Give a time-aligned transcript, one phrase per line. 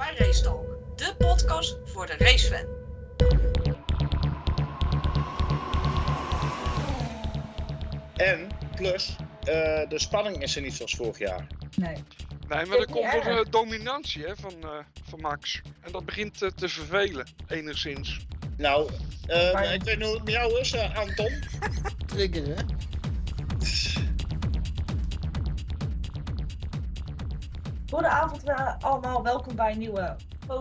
[0.00, 0.66] bij Race Talk,
[0.96, 2.66] de podcast voor de racefan.
[8.16, 11.46] En plus, eh, de spanning is er niet zoals vorig jaar.
[11.76, 11.94] Nee.
[12.48, 13.14] Nee, maar er komt Ja.
[13.14, 14.68] nog eh, dominantie hè, van, eh,
[15.08, 15.60] van Max.
[15.80, 18.18] En dat begint te vervelen, enigszins.
[18.56, 18.90] Nou,
[19.26, 21.42] eh, Maar- ik weet niet hoe het met jou is, Anton.
[27.90, 30.16] Goedenavond eh, allemaal, welkom bij een nieuwe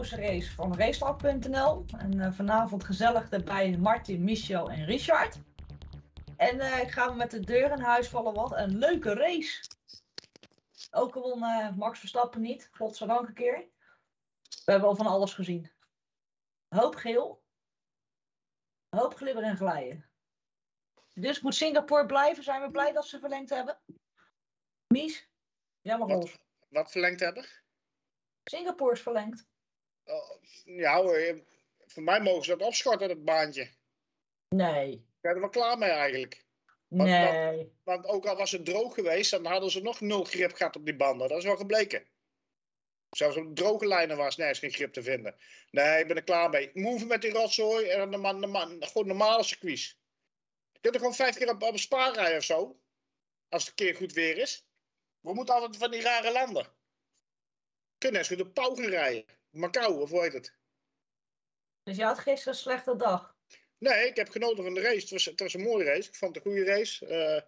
[0.10, 1.86] race van racetalk.nl.
[1.98, 5.40] En eh, vanavond gezellig erbij Martin, Michel en Richard.
[6.38, 9.64] En eh, ik ga met de deur in huis vallen, wat een leuke race.
[10.92, 11.40] Ook al won
[11.76, 13.70] Max Verstappen niet, godzijdank een keer.
[14.66, 15.72] We hebben al van alles gezien.
[16.68, 17.44] Hoop geel.
[18.90, 20.10] Hoop glibber en glijden.
[21.14, 23.80] Dus moet Singapore blijven, zijn we blij dat ze verlengd hebben.
[24.88, 25.30] Mies,
[25.82, 26.38] mag los.
[26.70, 27.46] Wat, verlengd hebben?
[28.44, 29.46] Singapore is verlengd.
[30.04, 31.44] Oh, ja hoor,
[31.86, 33.70] voor mij mogen ze dat opschorten, dat baantje.
[34.50, 34.92] Nee.
[34.94, 36.46] Ik ben er wel klaar mee eigenlijk.
[36.88, 37.72] Wat- Nee.
[37.84, 40.86] Want ook al was het droog geweest, dan hadden ze nog nul grip gehad op
[40.86, 41.28] die banden.
[41.28, 42.08] Dat is wel gebleken.
[43.10, 45.36] Zelfs op droge lijnen was nergens geen grip te vinden.
[45.72, 46.72] Nee, ik ben er klaar mee.
[46.74, 48.26] Move met die rotzooi en dan
[48.80, 50.00] gewoon normale circuits.
[50.72, 52.80] Je kunt er gewoon vijf keer op, op een spa rijden of zo.
[53.50, 54.68] Als het een keer goed weer is.
[55.22, 56.68] We moeten altijd van die rare landen.
[57.98, 59.26] Kunnen eens goed op Pau gaan rijden.
[59.50, 60.58] Macau, of hoe heet het?
[61.84, 63.38] Dus je had gisteren een slechte dag.
[63.78, 65.00] Nee, ik heb genoten van de race.
[65.00, 66.10] Het was, het was een mooie race.
[66.10, 67.06] Ik vond het een goede race.
[67.06, 67.42] Eh,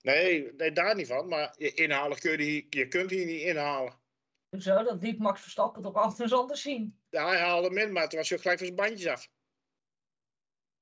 [0.00, 1.28] nee, nee, daar niet van.
[1.28, 3.98] Maar je inhalen kun je, hier, je kunt hier niet inhalen.
[4.58, 7.00] Zo, dat liet Max Verstappen toch eens anders zien.
[7.10, 9.30] Ja, hij haalde hem in, maar toen was hij ook gelijk van zijn bandjes af.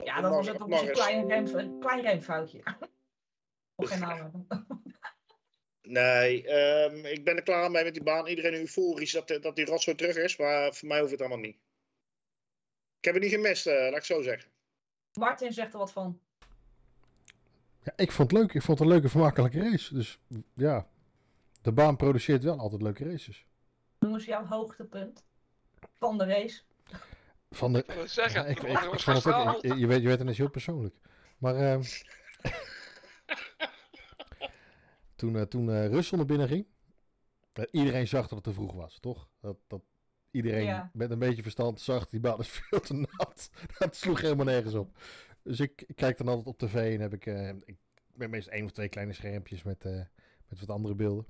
[0.04, 2.62] Ja, dan was het eens een klein, rem, een klein remfoutje.
[3.76, 4.46] Geen naam.
[5.88, 8.26] Nee, ehm, ik ben er klaar mee met die baan.
[8.26, 10.36] Iedereen euforisch dat, dat die rotzooi terug is.
[10.36, 11.56] Maar voor mij hoeft het allemaal niet.
[12.98, 14.50] Ik heb het niet gemist, eh, laat ik zo zeggen.
[15.12, 16.20] Martin zegt er wat van.
[17.82, 18.54] Ja, ik vond het leuk.
[18.54, 19.94] Ik vond het een leuke, vermakelijke race.
[19.94, 20.18] Dus
[20.54, 20.88] ja,
[21.62, 23.46] de baan produceert wel altijd leuke races.
[23.98, 25.24] Noem eens jouw hoogtepunt
[25.98, 26.60] van de race.
[27.50, 29.66] Van de, Ik zeggen, ja, ik, ik, ik was vond geen het ook, verhaal.
[29.66, 30.94] je, je weet, je weet, het is heel persoonlijk.
[31.38, 31.82] Maar ehm,
[35.18, 36.66] toen, eh, toen eh, Russell naar binnen ging,
[37.52, 39.28] eh, iedereen zag dat het te vroeg was, toch?
[39.40, 39.82] Dat, dat
[40.30, 40.90] iedereen Ja.
[40.92, 43.50] met een beetje verstand zag, die baan is veel te nat.
[43.78, 44.98] dat sloeg helemaal nergens op.
[45.42, 47.76] Dus ik, ik kijk dan altijd op tv en heb ik, eh, ik
[48.14, 49.84] ben meestal één of twee kleine schermpjes met,
[50.48, 51.26] met wat andere beelden.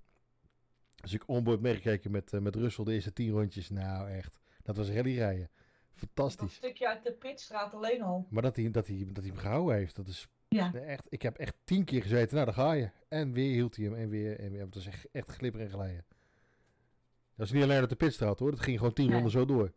[1.00, 3.68] Dus ik onboard meegekeken met, eh, met Russell de eerste tien rondjes.
[3.70, 5.50] Nou echt, dat was rallyrijden.
[5.50, 6.54] Dat Fantastisch.
[6.54, 8.26] stukje uit de pitstraat alleen al.
[8.30, 10.74] Maar dat hij, dat, hij, dat hij hem gehouden heeft, dat is Ja.
[10.74, 11.06] echt.
[11.08, 12.90] Ik heb echt tien keer gezeten, nou daar ga je.
[13.08, 14.38] En weer hield hij hem en weer.
[14.40, 14.60] En weer.
[14.60, 16.04] Het was echt, echt glibber en glijden.
[17.34, 19.14] Dat is niet alleen uit de pitstraat hoor, dat ging gewoon tien Nee.
[19.14, 19.72] ronden zo door.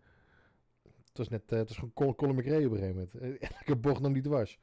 [0.84, 3.42] Het was net, eh, het was gewoon Colin, Colin McRae op een gegeven moment.
[3.42, 4.60] Eh, Elke bocht nam niet dwars.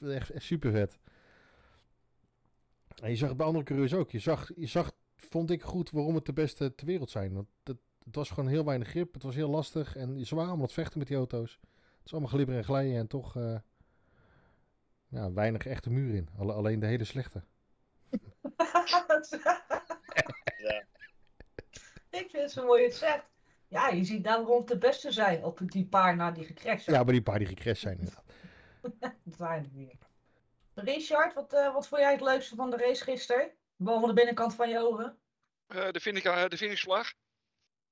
[0.00, 0.98] Echt, echt super vet.
[3.02, 4.10] En je zag het bij andere coureurs ook.
[4.10, 7.32] Je zag, je zag, vond ik goed waarom het de beste ter wereld zijn.
[7.32, 9.14] Want het, het was gewoon heel weinig grip.
[9.14, 9.96] Het was heel lastig.
[9.96, 11.58] En ze waren allemaal aan het vechten met die auto's.
[11.96, 13.58] Het is allemaal glibber en glijden en toch eh,
[15.08, 16.28] ja, weinig echte muur in.
[16.38, 17.42] Alle- alleen de hele slechte.
[20.58, 20.84] Ja.
[22.10, 23.24] Ik vind het zo mooi het zegt.
[23.68, 26.82] Ja, je ziet daar waarom het de beste zijn op die paar na die gecrashed
[26.82, 26.96] zijn.
[26.96, 27.98] Ja, maar die paar die gecrashed zijn.
[27.98, 28.24] inderdaad.
[29.24, 29.98] Dat waren er weer.
[30.74, 33.50] Richard, wat, eh, wat vond jij het leukste van de race gisteren?
[33.76, 35.18] Boven de binnenkant van je ogen.
[35.66, 37.12] Eh, de, finish, eh, de finishvlag.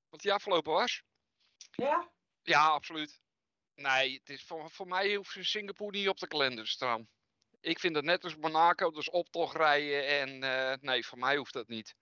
[0.09, 1.03] Wat die afgelopen was.
[1.71, 2.09] Ja?
[2.41, 3.21] Ja, absoluut.
[3.75, 7.07] Nee, het is voor, voor mij hoeft Singapore niet op de kalender te staan.
[7.59, 11.53] Ik vind het net als Monaco, dus optocht rijden en eh, nee, voor mij hoeft
[11.53, 11.95] dat niet.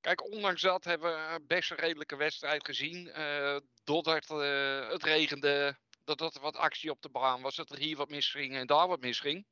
[0.00, 3.10] Kijk, ondanks dat hebben we best een redelijke wedstrijd gezien.
[3.10, 7.78] eh doordat eh, het regende, doordat er wat actie op de baan was, dat er
[7.78, 9.46] hier wat misging en daar wat misging.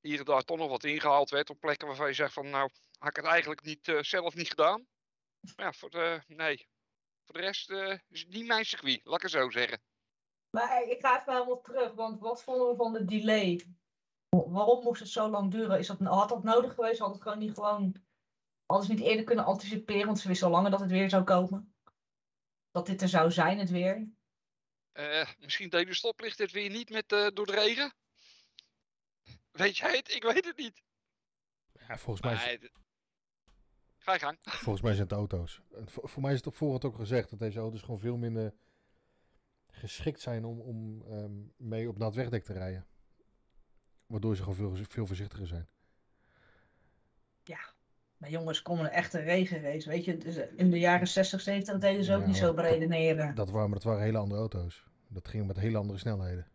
[0.00, 2.70] Hier en daar toch nog wat ingehaald werd op plekken waarvan je zegt van nou,
[2.98, 4.86] had ik het eigenlijk niet, zelf niet gedaan.
[5.56, 6.68] Maar ja, voor de, nee,
[7.24, 7.70] voor de rest
[8.08, 9.80] is het niet mijn circuit, laat ik het zo zeggen.
[10.56, 13.64] Maar ik ga even helemaal terug, want wat vonden we van de delay?
[14.28, 15.78] Waarom moest het zo lang duren?
[15.78, 16.98] Is dat, had dat nodig geweest?
[16.98, 17.94] Had het gewoon niet gewoon...
[18.66, 21.24] Hadden ze niet eerder kunnen anticiperen, want ze wisten al langer dat het weer zou
[21.24, 21.74] komen?
[22.70, 24.08] Dat dit er zou zijn, het weer?
[24.92, 27.92] Eh, misschien deed de stoplicht het weer niet met, eh, door de regen.
[29.50, 30.14] Weet jij het?
[30.14, 30.82] Ik weet het niet.
[31.88, 32.72] Ja, volgens, mij is, Nee, d-
[33.98, 34.38] Ga je gang.
[34.42, 35.60] volgens mij zijn het auto's.
[35.74, 38.16] En voor, voor mij is het op voorhand ook gezegd dat deze auto's gewoon veel
[38.16, 38.54] minder
[39.72, 42.86] geschikt zijn om, om ehm, mee op nat wegdek te rijden.
[44.06, 45.68] Waardoor ze gewoon veel, veel voorzichtiger zijn.
[48.16, 50.16] Maar jongens, kom een echte regenrace, weet je.
[50.18, 53.34] Dus in de jaren 60, 70 deden ze ook Ja, niet zo maar- beredeneren.
[53.34, 54.84] Dat waren, maar dat waren hele andere auto's.
[55.08, 56.46] Dat ging met hele andere snelheden.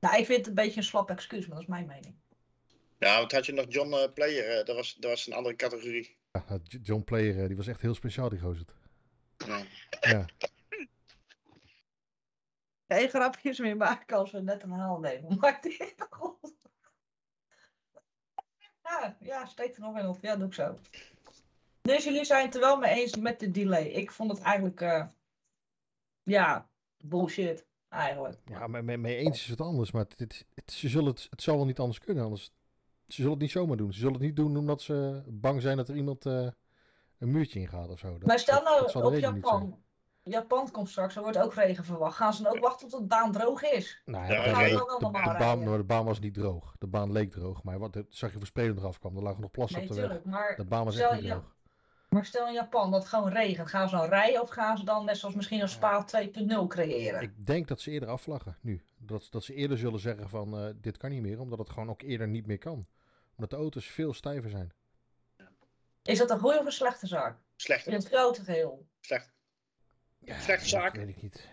[0.00, 2.14] Nou, ik vind het een beetje een slap excuus, maar dat is mijn mening.
[2.98, 5.56] Ja, want had je nog John eh, Player, eh, dat, was, dat was een andere
[5.56, 6.16] categorie.
[6.32, 8.64] Ja, John Player, eh, die was echt heel speciaal, die gozer.
[9.36, 9.62] Ja.
[10.00, 10.26] Ja,
[12.94, 15.36] Geen grapjes meer maken als we net een haal nemen.
[15.40, 15.60] Maar.
[18.82, 20.18] Ja, ja, steek er nog in op.
[20.20, 20.78] Ja, doe ik zo.
[21.82, 23.84] Dus jullie zijn het er wel mee eens met de delay.
[23.86, 25.06] Ik vond het eigenlijk, eh,
[26.22, 26.68] ja,
[27.04, 27.66] bullshit.
[27.88, 28.38] Eigenlijk.
[28.44, 29.90] ja maar mee, mee eens is het anders.
[29.90, 32.24] Maar het, ze zullen het, het zal wel niet anders kunnen.
[32.24, 32.44] Anders,
[33.06, 33.92] ze zullen het niet zomaar doen.
[33.92, 36.48] Ze zullen het niet doen omdat ze bang zijn dat er iemand eh,
[37.18, 38.12] een muurtje ingaat of zo.
[38.18, 39.14] Dat- Maar stel nou dat op.
[39.14, 39.84] Japan.
[40.24, 42.16] Japan komt straks, er wordt ook regen verwacht.
[42.16, 44.02] Gaan ze dan ook wachten tot de baan droog is?
[44.04, 46.74] Nou, Ja, we de- wel de- baan, de baan was niet droog.
[46.78, 47.62] De baan leek droog.
[47.62, 49.16] Maar wat zag je voor spelen eraf kwam.
[49.16, 50.24] Er lagen nog plassen Nee, op de weg.
[50.24, 51.54] Maar De baan was echt niet ja, droog.
[52.08, 53.68] maar stel in Japan dat het gewoon regent.
[53.68, 57.20] Gaan ze dan rijden of gaan ze dan net zoals misschien een Spa 2.0 creëren?
[57.22, 58.82] Ik denk dat ze eerder afvlaggen nu.
[58.98, 61.40] Dat, dat ze eerder zullen zeggen van eh, dit kan niet meer.
[61.40, 62.86] Omdat het gewoon ook eerder niet meer kan.
[63.36, 64.72] Omdat de auto's veel stijver zijn.
[66.02, 67.36] Is dat een goede of een slechte zaak?
[67.56, 68.86] Slecht, In het grote geheel.
[69.00, 69.32] slecht.
[70.24, 71.48] Ja, weet ik niet.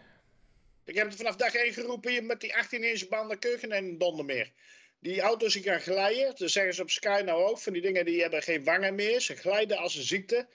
[0.83, 3.98] Ik heb het vanaf dag 1 geroepen hier met die 18 inch banden keuken en
[3.98, 4.51] donder meer.
[5.00, 8.06] Die auto's die gaan glijden, dat zeggen ze op Sky nou ook, van die dingen
[8.06, 9.19] die hebben geen wangen meer.
[9.19, 10.48] Ze glijden als een ziekte.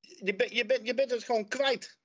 [0.00, 1.98] Je, bent je, bent je bent het gewoon kwijt.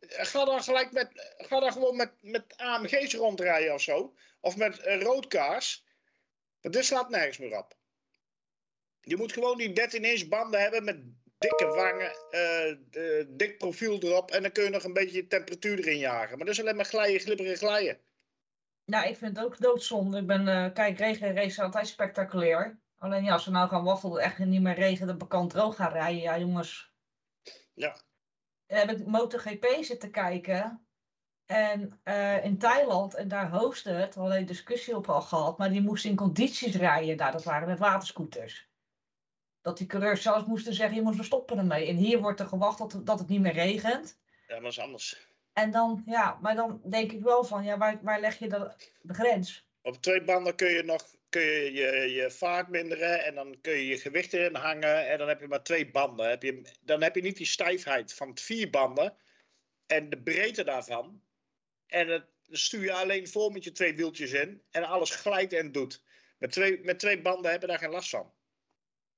[0.00, 4.14] Ga dan gelijk met, ga dan gewoon met, met AMG's rondrijden of zo.
[4.40, 5.84] Of met eh, roodkaars.
[6.60, 7.76] Want dit slaat nergens meer op.
[9.00, 10.96] Je moet gewoon die 13 inch banden hebben met
[11.48, 14.30] dikke wangen, eh, dik profiel erop.
[14.30, 16.36] En dan kun je nog een beetje temperatuur erin jagen.
[16.36, 17.98] Maar dat is alleen maar glijden, glibberen, glijden.
[18.84, 20.18] Nou, ik vind het ook doodzonde.
[20.18, 22.78] Ik ben, eh, kijk, regen race is altijd spectaculair.
[22.98, 25.50] Alleen ja, als we nou gaan wachten dat het echt niet meer regen, dat bekant
[25.50, 26.20] droog gaan rijden.
[26.20, 26.92] Ja, jongens.
[27.74, 27.96] Ja.
[28.66, 30.86] En heb ik MotoGP zitten kijken.
[31.46, 35.58] En eh, in Thailand, en daar hostte het, we hadden een discussie op al gehad,
[35.58, 37.32] maar die moesten in condities rijden daar.
[37.32, 38.72] Dat waren met waterscooters.
[39.64, 41.86] Dat die coureurs zelfs moesten zeggen, je moet we stoppen ermee.
[41.86, 44.18] En hier wordt er gewacht dat, dat het niet meer regent.
[44.46, 45.28] Ja, maar dat is anders.
[45.52, 48.72] En dan, ja, maar dan denk ik wel van, ja, waar, waar leg je de,
[49.02, 49.68] de grens?
[49.82, 53.72] Op twee banden kun je nog kun je, je, je vaart minderen en dan kun
[53.72, 55.08] je je gewicht erin hangen.
[55.08, 56.28] En dan heb je maar twee banden.
[56.28, 59.16] Heb je, dan heb je niet die stijfheid van het vier banden
[59.86, 61.22] en de breedte daarvan.
[61.86, 65.52] En het, dan stuur je alleen voor met je twee wieltjes in en alles glijdt
[65.52, 66.02] en doet.
[66.38, 68.32] Met twee, met twee banden heb je daar geen last van.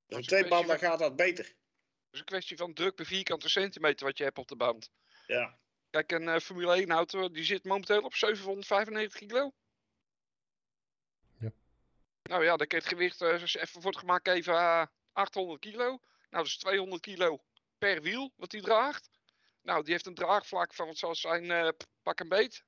[0.08, 1.44] Een twee banden van- gaat dat beter.
[1.44, 4.90] Het is een kwestie van druk per vierkante centimeter wat je hebt op de band.
[5.26, 5.58] Ja.
[5.90, 9.52] Kijk, een eh, Formule 1 auto die zit momenteel op 795 kilo.
[11.38, 11.52] Ja.
[12.22, 15.86] Nou ja, dan kan het gewicht eh, dus even wordt gemaakt even eh, 800 kilo.
[15.86, 15.98] Nou,
[16.30, 17.44] dat is 200 kilo
[17.78, 19.10] per wiel wat hij draagt.
[19.62, 21.68] Nou, die heeft een draagvlak van wat zal het zijn, eh,
[22.02, 22.64] pak een beet.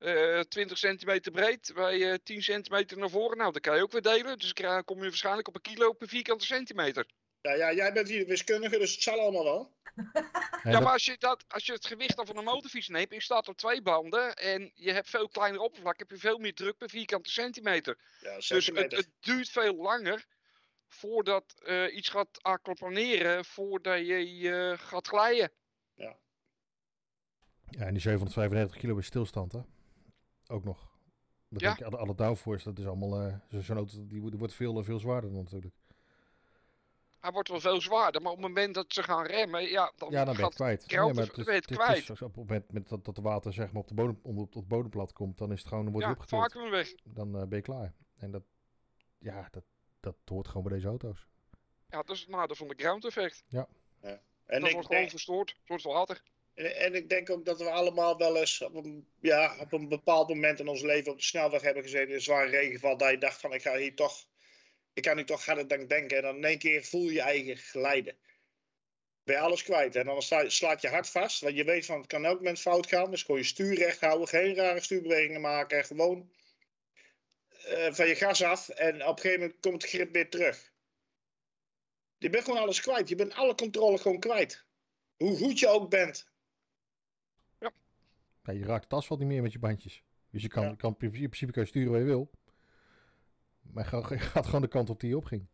[0.00, 3.36] Eh 20 centimeter breed, bij eh 10 centimeter naar voren.
[3.38, 4.36] Nou, dan kan je ook weer delen.
[4.38, 7.06] Dus dan krijg- kom je waarschijnlijk op een kilo per vierkante centimeter.
[7.40, 9.78] Ja, ja, jij bent hier wiskundige, dus het zal allemaal wel.
[10.62, 13.12] Ja, dat- maar als je, dat, als je het gewicht dan van een motorfiets neemt
[13.12, 16.54] je staat op twee banden en je hebt veel kleiner oppervlak, heb je veel meer
[16.54, 17.98] druk per vierkante centimeter.
[18.20, 20.26] Ja, Dus het, het duurt veel langer
[20.88, 25.52] voordat eh, iets gaat aquaplaneren, voordat je eh, gaat glijden.
[25.94, 26.16] Ja,
[27.86, 29.60] en die 795 kilo is stilstand, hè?
[30.50, 30.88] Ook nog.
[31.48, 31.66] Dat Ja.
[31.66, 33.20] denk ik, alle, alle downforce, dat is allemaal...
[33.20, 35.74] eh, zo- Zo'n auto, die, wordt- wordt veel, eh, veel zwaarder dan natuurlijk.
[37.20, 40.10] Hij wordt wel veel zwaarder, maar op het moment dat ze gaan remmen, ja, dan,
[40.10, 40.86] Ja, dan ben je het kwijt.
[40.86, 42.10] kracht maar je het kwijt.
[42.10, 44.54] op het moment met dat, dat de water zeg maar, op, de bodem, onder, op
[44.54, 46.70] het bodemplat komt, dan is het gewoon, dan wordt ja, opgetild.
[46.70, 46.94] weg.
[47.04, 47.94] Dan eh, ben je klaar.
[48.18, 48.42] En dat,
[49.18, 49.64] ja, dat,
[50.00, 51.26] dat hoort gewoon bij deze auto's.
[51.88, 53.44] Ja, dat is het nadeel van de ground effect.
[53.50, 56.22] En dat ik wordt gewoon denk, verstoord, het wordt water.
[56.54, 59.88] En, en ik denk ook dat we allemaal wel eens op een, ja, op een
[59.88, 62.96] bepaald moment in ons leven op de snelweg hebben gezeten in zware regenval.
[62.96, 64.26] Dat je dacht van ik ga hier toch,
[64.92, 66.16] ik kan nu toch harder dan denken.
[66.16, 68.16] En dan in één keer voel je je eigen glijden.
[69.24, 69.96] Ben je alles kwijt.
[69.96, 71.40] En dan sla- slaat je hart vast.
[71.40, 73.10] Want je weet van het kan elk moment fout gaan.
[73.10, 74.28] Dus gewoon je stuur recht houden.
[74.28, 75.78] Geen rare stuurbewegingen maken.
[75.78, 76.32] En gewoon
[77.64, 78.68] eh, van je gas af.
[78.68, 80.72] En op een gegeven moment komt het grip weer terug.
[82.18, 83.08] Je bent gewoon alles kwijt.
[83.08, 84.64] Je bent alle controle gewoon kwijt.
[85.16, 86.29] Hoe goed je ook bent.
[88.52, 90.04] Ja, je raakt het asfalt niet meer met je bandjes.
[90.30, 90.74] Dus je kan, Ja.
[90.74, 92.30] kan in principe kan je sturen waar je wil.
[93.60, 95.46] Maar je gaat- gewoon de kant op die je opging.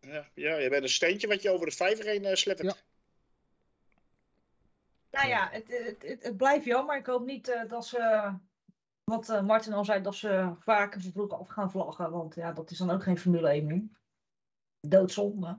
[0.00, 2.68] Ja, ja, je bent een steentje wat je over de vijver heen eh slippert.
[2.68, 2.82] Ja.
[5.10, 6.96] Nou ja, het, het, het, het blijft jammer.
[6.96, 8.32] Ik hoop niet eh, dat ze,
[9.04, 12.10] wat eh, Martin al zei, dat ze vaker vroeg af gaan vlaggen.
[12.10, 13.82] Want ja, dat is dan ook geen Formule 1 meer.
[14.80, 15.58] Doodzonde.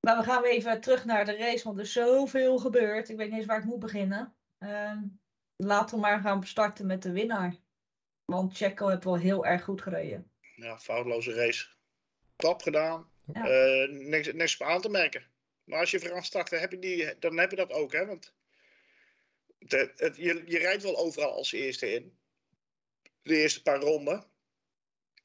[0.00, 3.08] Maar we gaan weer even terug naar de race, want er is zoveel gebeurd.
[3.08, 4.34] Ik weet niet eens waar ik moet beginnen.
[4.58, 5.02] Ehm,
[5.58, 7.56] laten we maar gaan starten met de winnaar.
[8.24, 10.30] Want Checo heeft wel heel erg goed gereden.
[10.54, 11.66] Ja, foutloze race.
[12.36, 13.10] Top gedaan.
[13.32, 13.48] Ja.
[13.48, 15.26] Eh, niks, niks op aan te merken.
[15.64, 18.06] Maar als je vooraan start, dan heb je, die, dan heb je dat ook, hè?
[18.06, 18.34] Want
[19.58, 22.18] de, het, je, je rijdt wel overal als eerste in.
[23.22, 24.24] De eerste paar ronden.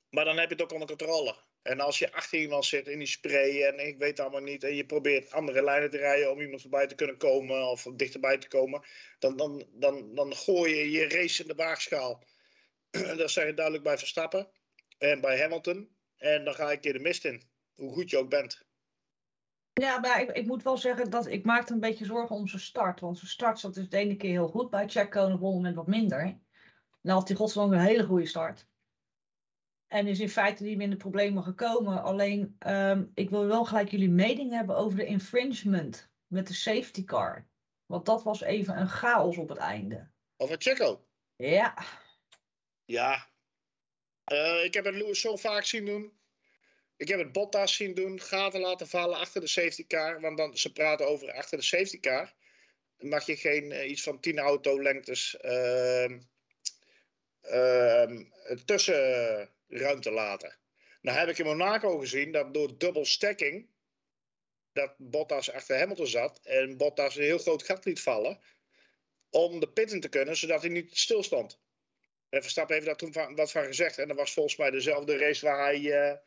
[0.09, 1.35] Maar dan heb je het ook onder controle.
[1.63, 4.63] En als je achter iemand zit in die spray en ik weet allemaal niet.
[4.63, 8.37] En je probeert andere lijnen te rijden om iemand voorbij te kunnen komen of dichterbij
[8.37, 8.81] te komen.
[9.19, 12.23] Dan, dan, dan, dan gooi je je race in de waagschaal.
[13.17, 14.47] dat zeg je duidelijk bij Verstappen
[14.97, 15.89] en bij Hamilton.
[16.17, 17.43] En dan ga je een keer de mist in.
[17.75, 18.65] Hoe goed je ook bent.
[19.73, 22.61] Ja, maar ik, ik moet wel zeggen dat ik maakte een beetje zorgen om zijn
[22.61, 22.99] start.
[22.99, 25.73] Want zijn start zat dus de ene keer heel goed bij Checo en op een
[25.73, 26.39] wat minder.
[27.01, 28.67] Dan had hij godsdank een hele goede start.
[29.93, 32.03] En is in feite niet meer in de problemen gekomen.
[32.03, 37.03] Alleen, ehm, ik wil wel gelijk jullie mening hebben over de infringement met de safety
[37.03, 37.47] car.
[37.85, 40.11] Want dat was even een chaos op het einde.
[40.37, 41.05] Over Checo.
[41.35, 41.75] Ja,
[42.85, 43.27] Ja.
[44.23, 46.13] Eh, ik heb het Lewis zo vaak zien doen.
[46.95, 48.19] Ik heb het Bottas zien doen.
[48.19, 50.21] Gaten laten vallen achter de safety car.
[50.21, 52.33] Want dan, ze praten over achter de safety car.
[52.97, 56.19] Dan mag je geen eh, iets van 10 autolengtes ehm
[57.41, 58.23] ehm,
[59.73, 60.55] tussenruimte laten.
[61.01, 63.67] Nou heb ik in Monaco gezien dat door dubbel stacking.
[64.73, 66.39] Dat Bottas achter Hamilton zat.
[66.43, 68.39] En Bottas een heel groot gat liet vallen.
[69.29, 71.59] Om de pit in te kunnen, zodat hij niet stilstond.
[72.29, 73.97] En Verstappen heeft daar toen wat van gezegd.
[73.97, 76.17] En dat was volgens mij dezelfde race waar hij, eh,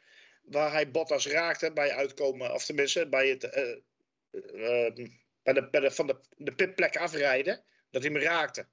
[0.43, 2.55] waar hij Bottas raakte bij uitkomen.
[2.55, 4.95] Of tenminste, bij het, eh, eh,
[5.43, 7.65] bij de, bij de, van de, de pitplek afrijden.
[7.91, 8.67] Dat hij me raakte.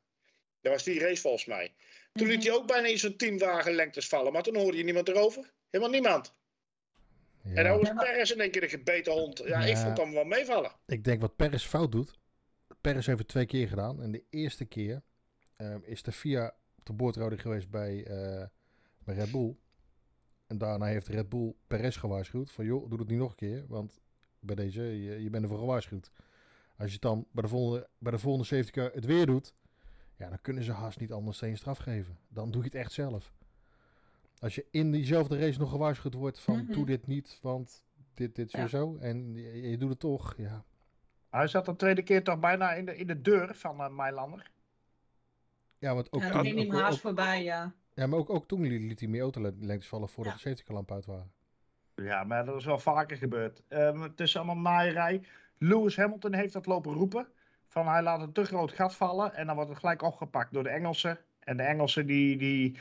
[0.62, 1.74] Dat was die race volgens mij.
[2.14, 4.34] Toen liet hij ook bijna in zo'n teamwagen lengtes vallen.
[4.34, 5.54] Maar toen hoorde je niemand erover.
[5.70, 6.34] Helemaal niemand.
[7.44, 7.54] Ja.
[7.54, 9.38] En dan was Perez in één keer een gebeten hond.
[9.46, 10.72] Ja, ik vond hem wel meevallen.
[10.86, 12.20] Ik denk wat Perez fout doet.
[12.82, 14.02] Perez heeft het twee keer gedaan.
[14.02, 15.02] En de eerste keer
[15.56, 18.46] ehm, is de FIA te boordhouding geweest bij, eh,
[18.98, 19.56] bij Red Bull.
[20.48, 22.52] En daarna heeft Red Bull Perez gewaarschuwd.
[22.52, 23.66] Van joh, doe het niet nog een keer.
[23.68, 24.02] Want
[24.40, 26.12] bij deze, je, je bent ervoor gewaarschuwd.
[26.78, 29.54] Als je het dan bij de volgende, bij de volgende safety car het weer doet.
[30.18, 32.18] Ja, dan kunnen ze haast niet anders dan je straf geven.
[32.30, 33.34] Dan doe je het echt zelf.
[34.40, 36.72] Als je in diezelfde race nog gewaarschuwd wordt van Mhm.
[36.72, 38.68] doe dit niet, want dit, dit, zo, Ja.
[38.68, 38.98] zo.
[38.98, 40.64] En je, je doet het toch, ja.
[41.30, 44.52] Hij zat de tweede keer toch bijna in de, in de deur van uh, Mailander.
[45.78, 47.74] Ja, want ook ja toen, ging hem haast voorbij, ja.
[47.94, 50.50] ja, maar ook, ook toen liet, liet hij meer autolengtes vallen voordat Ja.
[50.50, 51.32] de safety uit waren.
[51.96, 53.62] Ja, maar dat is wel vaker gebeurd.
[53.68, 55.24] Ehm, het is allemaal naaierij.
[55.58, 57.28] Lewis Hamilton heeft dat lopen roepen.
[57.74, 59.34] Van hij laat een te groot gat vallen.
[59.36, 61.18] En dan wordt het gelijk opgepakt door de Engelsen.
[61.40, 62.78] En de Engelsen die, die,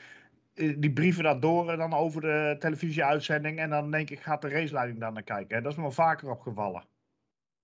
[0.54, 3.58] eh, die brieven dat door en dan over de televisieuitzending.
[3.58, 5.56] En dan denk ik, gaat de raceleiding daar naar kijken.
[5.56, 5.62] hè.
[5.62, 6.84] Dat is me wel vaker opgevallen.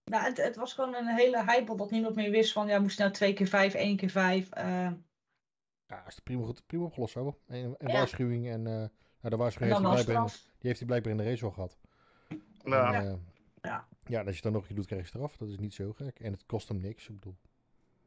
[0.04, 2.98] Nou, het, het was gewoon een hele hype dat niemand meer wist van, ja, moest
[2.98, 4.50] nou twee keer vijf, één keer vijf.
[4.50, 4.90] eh,
[5.86, 7.38] Ja, is het prima, goed, prima opgelost zo.
[7.46, 7.92] En, en Ja.
[7.96, 8.88] waarschuwing en eh, nou,
[9.20, 11.78] de waarschuwing heeft hij, blijkbaar in, die heeft hij blijkbaar in de race al gehad.
[12.64, 13.12] En, eh,
[13.68, 13.86] Ja.
[14.06, 15.36] ja, en als je het dan nog een keer doet, krijg je straf.
[15.36, 16.20] Dat is niet zo gek.
[16.20, 17.36] En het kost hem niks, ik bedoel.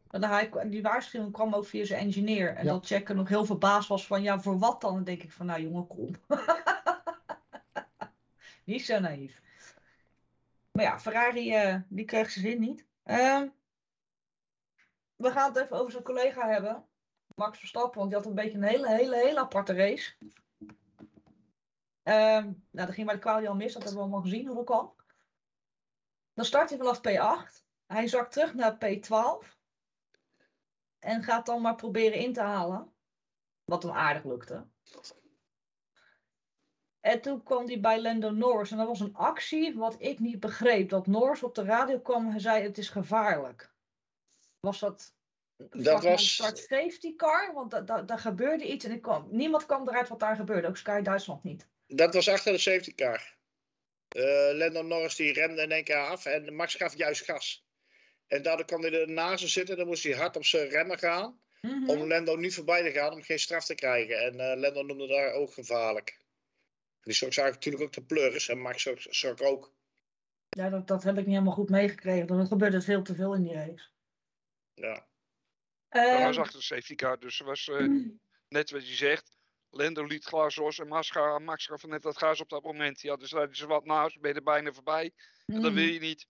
[0.09, 2.55] En hij, die waarschuwing kwam ook via zijn engineer.
[2.55, 2.71] En Ja.
[2.71, 4.93] dat Checker nog heel verbaasd was van, ja, voor wat dan?
[4.93, 6.15] Dan denk ik van, nou jongen, kom.
[8.63, 9.41] niet zo naïef.
[10.71, 12.85] Maar ja, Ferrari, eh, die kreeg zijn zin niet.
[13.03, 13.47] Ehm,
[15.15, 16.85] we gaan het even over zijn collega hebben.
[17.35, 20.13] Max Verstappen, want die had een beetje een hele, hele, hele aparte race.
[22.03, 22.55] Ehm, nou,
[22.87, 24.93] dat ging bij de kwalie al mis, dat hebben we allemaal gezien hoe dat kwam.
[26.33, 27.63] Dan start hij vanaf P8.
[27.85, 29.47] Hij zakt terug naar P12.
[30.99, 32.93] En gaat dan maar proberen in te halen.
[33.63, 34.67] Wat hem aardig lukte.
[36.99, 38.71] En toen kwam hij bij Lando Norris.
[38.71, 40.89] En dat was een actie wat ik niet begreep.
[40.89, 43.73] Dat Norris op de radio kwam en zei het is gevaarlijk.
[44.59, 45.13] Was dat...
[45.55, 47.53] de was- Start safety car?
[47.53, 50.67] Want da- da- daar gebeurde iets en ik kwam, niemand kwam eruit wat daar gebeurde.
[50.67, 51.67] Ook Sky Duitsland niet.
[51.87, 53.37] Dat was achter de safety car.
[54.15, 57.65] Eh Lando Norris die remde in één keer af en Max gaf juist gas.
[58.27, 59.77] En daardoor kwam hij ernaast zitten.
[59.77, 61.41] Dan moest hij hard op zijn remmen gaan.
[61.61, 61.89] Mhm.
[61.89, 64.19] Om Lando niet voorbij te gaan, om geen straf te krijgen.
[64.19, 66.19] En eh Lando noemde daar ook gevaarlijk.
[67.01, 69.73] Die zag zag natuurlijk ook de pleurs en Max zag, zag ook.
[70.49, 72.27] Ja, dat, dat heb ik niet helemaal goed meegekregen.
[72.27, 73.89] want Er gebeurde veel te veel in die race.
[74.73, 75.07] Ja.
[75.89, 77.87] Hij Ehm, was achter de safety car, dus er was eh,
[78.57, 79.37] net wat je zegt.
[79.71, 83.01] Lendo liet glas los en Max, ga- Max gaf net dat gas op dat moment.
[83.01, 85.13] Ja, dus rijden ze wat naast, ben je er bijna voorbij.
[85.45, 86.27] En dat wil je niet.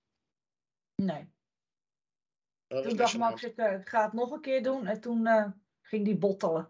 [0.95, 1.29] Nee.
[2.67, 4.88] Dat Toen dacht Max, ik eh, ik ga het nog een keer doen.
[4.88, 5.45] En toen eh,
[5.81, 6.69] ging die bottelen.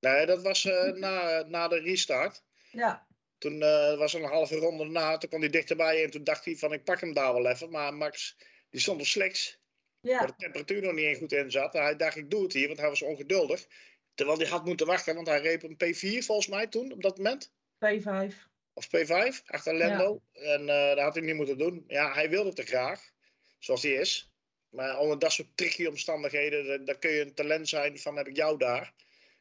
[0.00, 2.44] Nee, dat was eh, na, na de restart.
[2.70, 3.06] Ja.
[3.38, 6.44] Toen eh, was er een halve ronde na, toen kwam hij dichterbij en toen dacht
[6.44, 7.70] hij van ik pak hem daar wel even.
[7.70, 8.36] Maar Max,
[8.70, 9.58] die stond op slechts,
[10.00, 11.72] waar Ja, de temperatuur nog niet eens goed in zat.
[11.72, 13.66] Hij dacht ik doe het hier, want hij was ongeduldig.
[14.14, 17.16] Terwijl hij had moeten wachten, want hij reep een P4 volgens mij toen, op dat
[17.16, 17.52] moment.
[17.84, 18.34] P5.
[18.72, 20.22] Of P5, achter Lendo.
[20.32, 21.84] En eh, dat had hij niet moeten doen.
[21.86, 23.10] Ja, hij wilde te graag,
[23.58, 24.32] zoals hij is.
[24.68, 28.36] Maar onder dat soort tricky omstandigheden, dan- kun je een talent zijn van heb ik
[28.36, 28.92] jou daar.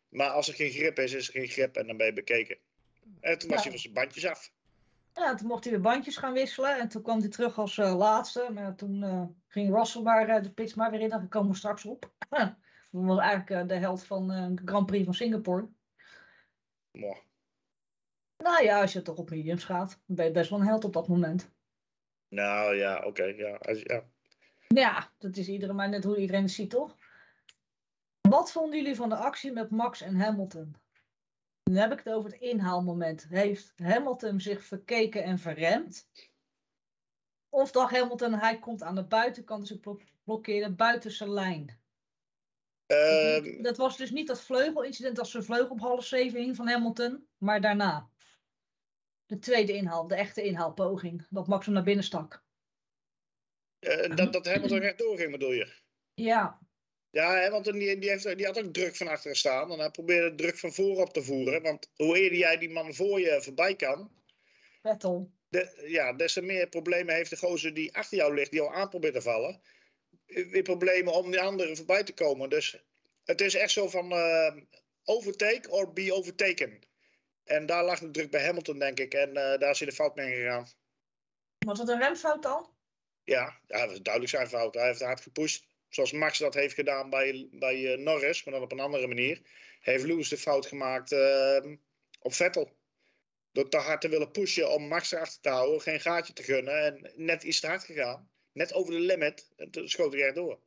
[0.10, 2.58] Maar als er geen grip is, is er geen grip en dan ben je bekeken.
[3.20, 3.64] En toen was Ja.
[3.64, 4.52] hij van zijn bandjes af.
[5.14, 6.80] Ja, toen mocht hij weer bandjes gaan wisselen.
[6.80, 8.50] En toen kwam hij terug als eh, laatste.
[8.54, 11.10] Maar toen eh, ging Russell maar de pits maar weer in.
[11.10, 12.12] Daar komen we straks op.
[12.94, 15.70] Was eigenlijk eh, de held van eh, de Grand Prix van Singapore.
[16.92, 17.22] Mooi.
[18.38, 20.94] Nou ja, als je toch op mediums gaat, ben je best wel een held op
[20.94, 21.52] dat moment.
[22.30, 23.24] Nou ja, oké.
[23.24, 24.04] ja, als- ja.
[24.68, 26.98] Ja, dat is iedereen maar net hoe iedereen het ziet, toch?
[28.22, 30.76] Wat vonden jullie van de actie met Max en Hamilton?
[31.64, 33.26] Dan heb ik het over het inhaalmoment.
[33.30, 36.10] Heeft Hamilton zich verkeken en verremd?
[37.50, 41.82] Of dacht Hamilton, hij komt aan de buitenkant, dus ik blok- blokkeerde buiten zijn lijn?
[42.86, 46.68] Ehm, dat was dus niet dat vleugelincident als zijn vleugel op half zeven hing van
[46.68, 48.10] Hamilton, maar daarna.
[49.26, 52.44] De tweede inhaal, de echte inhaalpoging, dat Max hem naar binnen stak.
[53.80, 55.74] eh, dat, dat Hamilton rechtdoor ging, bedoel je?
[56.14, 56.60] Ja,
[57.10, 59.72] Ja, hè, want die, die, heeft, die had ook druk van achteren staan.
[59.72, 61.62] En hij probeerde druk van voorop te voeren.
[61.62, 64.12] Want hoe eerder jij die man voor je voorbij kan,
[64.82, 65.32] Vettel.
[65.50, 68.74] de, ja, des te meer problemen heeft de gozer die achter jou ligt, die jou
[68.76, 69.62] aan probeert te vallen.
[70.34, 72.50] Weer problemen om die anderen voorbij te komen.
[72.50, 72.84] Dus
[73.24, 74.56] het is echt zo van eh,
[75.04, 76.80] overtake or be overtaken.
[77.44, 79.14] En daar lag de druk bij Hamilton, denk ik.
[79.14, 80.68] En eh, daar is hij de fout mee gegaan.
[81.66, 82.70] Was het een remfout dan?
[83.24, 84.74] Ja, ja, dat is duidelijk zijn fout.
[84.74, 85.66] Hij heeft hard gepusht.
[85.90, 89.42] Zoals Max dat heeft gedaan bij, bij eh, Norris, maar dan op een andere manier.
[89.80, 91.72] Heeft Lewis de fout gemaakt eh,
[92.20, 92.72] op Vettel.
[93.52, 96.84] Door te hard te willen pushen om Max erachter te houden, geen gaatje te gunnen.
[96.84, 98.30] En net iets te hard gegaan.
[98.54, 99.52] Net over de limit.
[99.56, 100.60] En toen schoot hij echt door.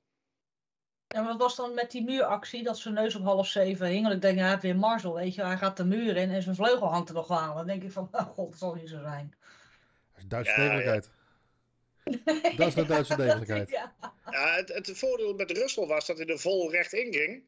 [1.06, 4.02] En wat was dan met die muuractie, dat zijn neus op half zeven hing?
[4.02, 6.42] Want ik denk, hij heeft weer Marcel, weet je, hij gaat de muur in en
[6.42, 7.56] zijn vleugel hangt er nog aan.
[7.56, 9.34] Dan denk ik van, oh god, dat zal niet zo zijn.
[10.12, 10.64] Dat is Duitse Ja, ja.
[10.64, 11.10] degelijkheid.
[12.56, 13.70] Dat is de Duitse degelijkheid.
[13.70, 13.94] Ja.
[14.30, 17.44] Ja, het, het voordeel met Russell was dat hij er vol recht in ging.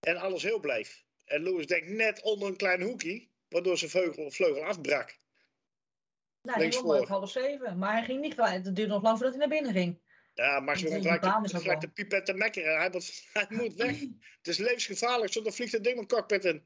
[0.00, 1.04] En alles heel bleef.
[1.24, 5.16] En Lewis denkt net onder een klein hoekje, waardoor zijn vleugel, vleugel afbrak.
[6.42, 7.06] Nou, die maar voor.
[7.08, 7.78] half zeven.
[7.78, 8.64] Maar hij ging niet gelijk.
[8.64, 10.00] Het duurde nog lang voordat hij naar binnen ging.
[10.34, 12.78] Ja, Max begon baan gelijk, ook gelijk wel- de pipet te mekkeren.
[12.78, 14.00] Hij moet, hij moet weg.
[14.36, 16.64] Het is levensgevaarlijk, zonder vliegt het ding mijn cockpit in.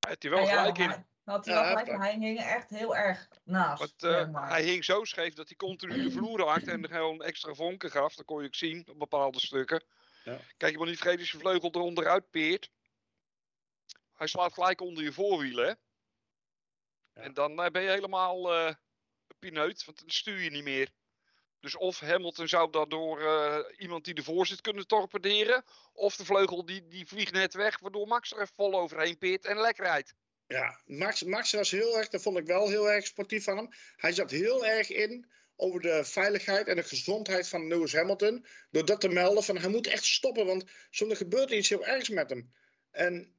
[0.00, 0.88] Hij heeft hij wel ja, gelijk in.
[0.88, 3.78] hij- Had hij Ja, wel gelijk, maar hij hing echt heel erg naast.
[3.78, 4.48] Want eh, zeg maar.
[4.48, 7.90] hij hing zo scheef dat hij continu de vloer raakte en er gewoon extra vonken
[7.90, 8.14] gaf.
[8.14, 9.84] Dat kon je ook zien op bepaalde stukken.
[10.24, 10.38] Ja.
[10.56, 12.70] Kijk, je moet niet vergeten als je vleugel eronderuit peert.
[14.14, 15.78] Hij slaat gelijk onder je voorwielen.
[17.20, 18.74] En dan eh, ben je helemaal eh
[19.38, 20.90] pineut, want dan stuur je niet meer.
[21.60, 25.64] Dus of Hamilton zou daardoor eh, iemand die ervoor zit kunnen torpederen.
[25.92, 29.44] Of de vleugel die, die vliegt net weg, waardoor Max er even vol overheen peert
[29.44, 30.14] en lekker rijdt.
[30.46, 33.68] Ja, Max, Max was heel erg, dat vond ik wel heel erg sportief van hem.
[33.96, 38.46] Hij zat heel erg in over de veiligheid en de gezondheid van Lewis Hamilton.
[38.70, 41.86] Door dat te melden van hij moet echt stoppen, want zonder gebeurt er iets heel
[41.86, 42.52] ergs met hem.
[42.90, 43.34] En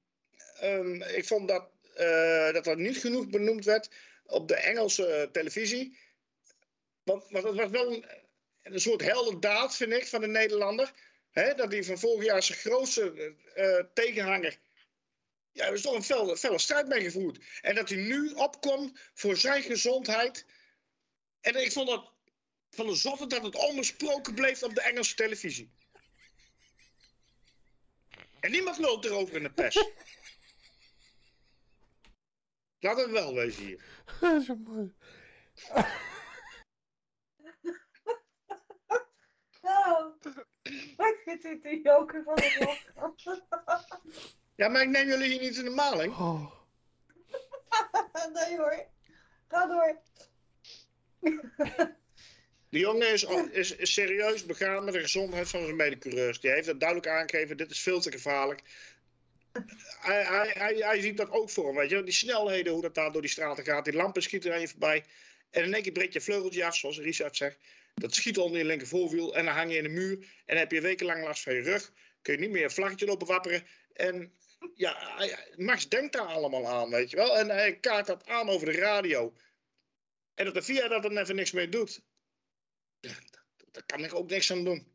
[0.59, 3.89] ehm, ik vond dat, eh, dat er niet genoeg benoemd werd
[4.25, 5.97] op de Engelse eh, televisie.
[7.03, 8.05] Want, want het was wel een,
[8.63, 10.91] een soort heldendaad, vind ik, van de Nederlander.
[11.31, 14.59] Hè, dat hij van vorig jaar zijn grootste eh, tegenhanger
[15.51, 17.39] ja, er is toch een felle, felle strijd mee gevoerd.
[17.61, 20.45] En dat hij nu opkomt voor zijn gezondheid.
[21.41, 22.11] En ik vond dat
[22.69, 25.71] van de zotte dat het onbesproken bleef op de Engelse televisie.
[28.39, 29.85] En niemand loopt erover in de pers.
[32.81, 33.83] Laten we wel wezen hier.
[34.19, 34.93] Dat is zo mooi.
[39.61, 40.13] Nou,
[40.97, 42.77] ik vind dit een joker van de.
[44.55, 46.13] Ja, maar ik neem jullie hier niet in de maling.
[46.13, 46.51] Oh.
[48.33, 48.85] Nee hoor.
[49.47, 50.01] Ga door.
[52.69, 56.39] Die jongen is, is, is serieus begaan met de gezondheid van zijn medecoureurs.
[56.39, 58.61] Die heeft het duidelijk aangegeven, dit is veel te gevaarlijk.
[60.01, 62.03] Hij, ziet dat ook voor weet je.
[62.03, 63.85] Die snelheden, hoe dat daar door die straten gaat.
[63.85, 65.05] Die lampen schieten aan je voorbij.
[65.49, 67.57] En in één keer breekt je vleugeltje af, zoals Richard zegt.
[67.93, 70.13] Dat schiet onder je linker voorwiel en dan hang je in de muur.
[70.13, 71.91] En dan heb je wekenlang last van je rug.
[72.21, 73.67] Kun je niet meer een vlaggetje lopen wapperen.
[73.93, 74.33] En
[74.75, 75.17] ja,
[75.55, 77.37] Max denkt daar allemaal aan, weet je wel.
[77.37, 79.33] En hij kaart dat aan over de radio.
[80.33, 82.01] En dat de VIA dat er even niks mee doet.
[83.71, 84.90] Daar kan ik ook niks aan doen.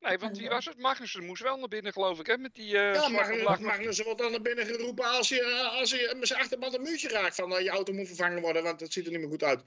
[0.00, 0.78] Nee, want wie was het?
[0.78, 2.36] Magnussen moest wel naar binnen, geloof ik, hè?
[2.36, 3.60] Met die eh Ja, zwarte Magnus, vlag.
[3.60, 6.82] Magnus wordt dan naar binnen geroepen als je, eh, als je met zijn achterband een
[6.82, 9.28] muurtje raakt van eh, je auto moet vervangen worden, want het ziet er niet meer
[9.28, 9.62] goed uit.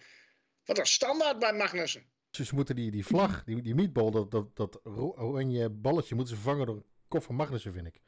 [0.65, 2.03] Wat dat is standaard bij Magnussen.
[2.31, 6.35] Dus ze moeten die, die vlag, die, die meatball, dat, dat, dat oranje balletje, moeten
[6.35, 8.01] ze vervangen door een kop van Magnussen, vind ik.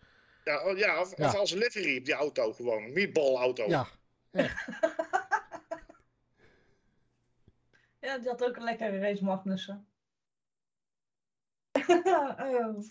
[0.43, 1.27] Ja, oh, ja, of, Ja.
[1.27, 2.93] of als livery op die auto gewoon.
[2.93, 3.67] Meatball auto.
[3.67, 3.87] Ja,
[7.99, 9.87] Ja, die had ook een lekkere race Magnussen.
[12.37, 12.81] Ehm,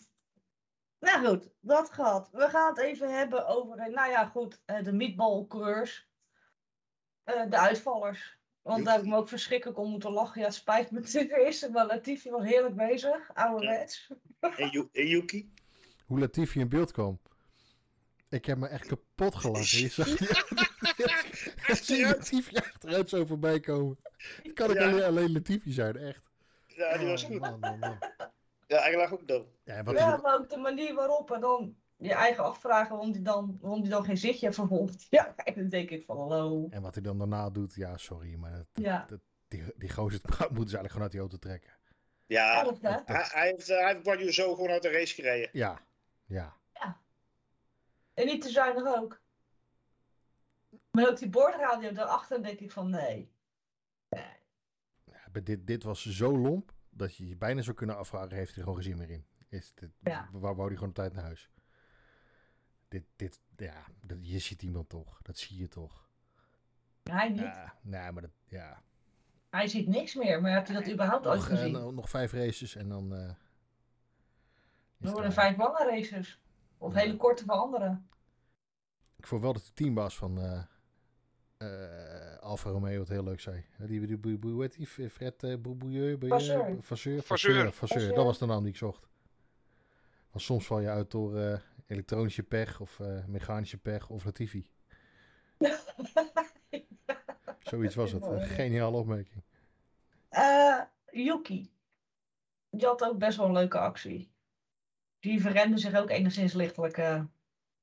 [1.01, 2.29] nou goed, dat gehad.
[2.33, 6.09] We gaan het even hebben over, eh, nou ja goed, eh, de meatball coureurs.
[7.25, 8.41] Eh, de uitvallers.
[8.63, 10.41] Want daar heb ik me ook verschrikkelijk om moeten lachen.
[10.41, 13.35] Ja, het spijt me ten eerste, maar Latifi was heerlijk bezig.
[13.35, 14.11] Ouderwets.
[14.41, 15.53] En, Yu- en Yuki.
[16.07, 17.21] hoe Latifi in beeld kwam.
[18.29, 19.79] Ik heb me echt kapot gelachen.
[19.79, 20.09] Je zag
[22.01, 23.99] Latifi achteruit zo voorbij komen.
[24.55, 24.89] Kan ik Ja.
[24.91, 26.23] alleen, alleen Latifi zijn, echt.
[26.67, 27.41] Ja, die was Oh, goed.
[27.41, 27.99] man, man, man.
[28.81, 29.47] Ja, lag ook dood.
[29.65, 33.23] Ja, wat Ja, maar ook de manier waarop en dan je eigen afvragen waarom die
[33.23, 35.07] dan, waarom die dan geen zitje heeft vervolgd.
[35.11, 36.67] Ja, en dan denk ik van hallo.
[36.71, 39.07] en wat hij dan daarna doet, ja, sorry, maar dat, Ja,
[39.49, 41.71] die, die gozer moeten ze eigenlijk gewoon uit die auto trekken.
[42.27, 45.49] Ja, hij, hij heeft, eh, hij heeft Guanyu zo gewoon uit de race gereden.
[45.53, 45.81] Ja,
[46.25, 46.61] ja.
[48.15, 49.21] En niet te zuinig ook.
[50.91, 53.33] Maar ook die bordradio daarachter denk ik van nee.
[55.05, 58.49] ja maar dit, dit was zo lomp, dat je je bijna zou kunnen afvragen, heeft
[58.49, 59.27] hij er gewoon gezien meer in?
[59.49, 60.29] Is dit, Ja.
[60.33, 61.51] Waar wou hij gewoon op tijd naar huis?
[62.89, 66.11] Dit, dit, ja, dat, je ziet iemand toch, dat zie je toch.
[67.03, 67.39] Hij niet.
[67.41, 68.83] Ja, nee, maar dat, ja.
[69.51, 71.73] Hij ziet niks meer, maar heeft hij dat überhaupt ooit Nog, eh, gezien?
[71.73, 73.15] nog, nog vijf races en dan...
[73.15, 73.37] eh Er
[74.99, 76.41] het worden vijf lange races.
[76.79, 76.99] Of Ja.
[77.01, 78.09] hele korte voor anderen.
[79.17, 80.63] Ik vond wel dat de teambaas van eh
[81.57, 83.65] eh, Alfa Romeo het heel leuk zei.
[83.79, 84.87] Die, die, die, hoe heet die?
[85.11, 86.27] Fred uh, Boubouilleux?
[86.29, 86.77] Vasseur.
[86.81, 87.23] Vasseur.
[87.23, 87.73] Vasseur.
[87.73, 88.15] Vasseur.
[88.15, 89.09] Dat was de naam die ik zocht.
[90.31, 94.67] Want soms val je uit door eh, elektronische pech of eh, mechanische pech of Latifi.
[97.61, 98.27] Zoiets was het.
[98.27, 99.45] Een geniale opmerking.
[100.29, 101.71] Eh, Yuki.
[102.71, 104.33] Die had ook best wel een leuke actie.
[105.21, 106.97] Die verrende zich ook enigszins lichtelijk.
[106.97, 107.23] eh.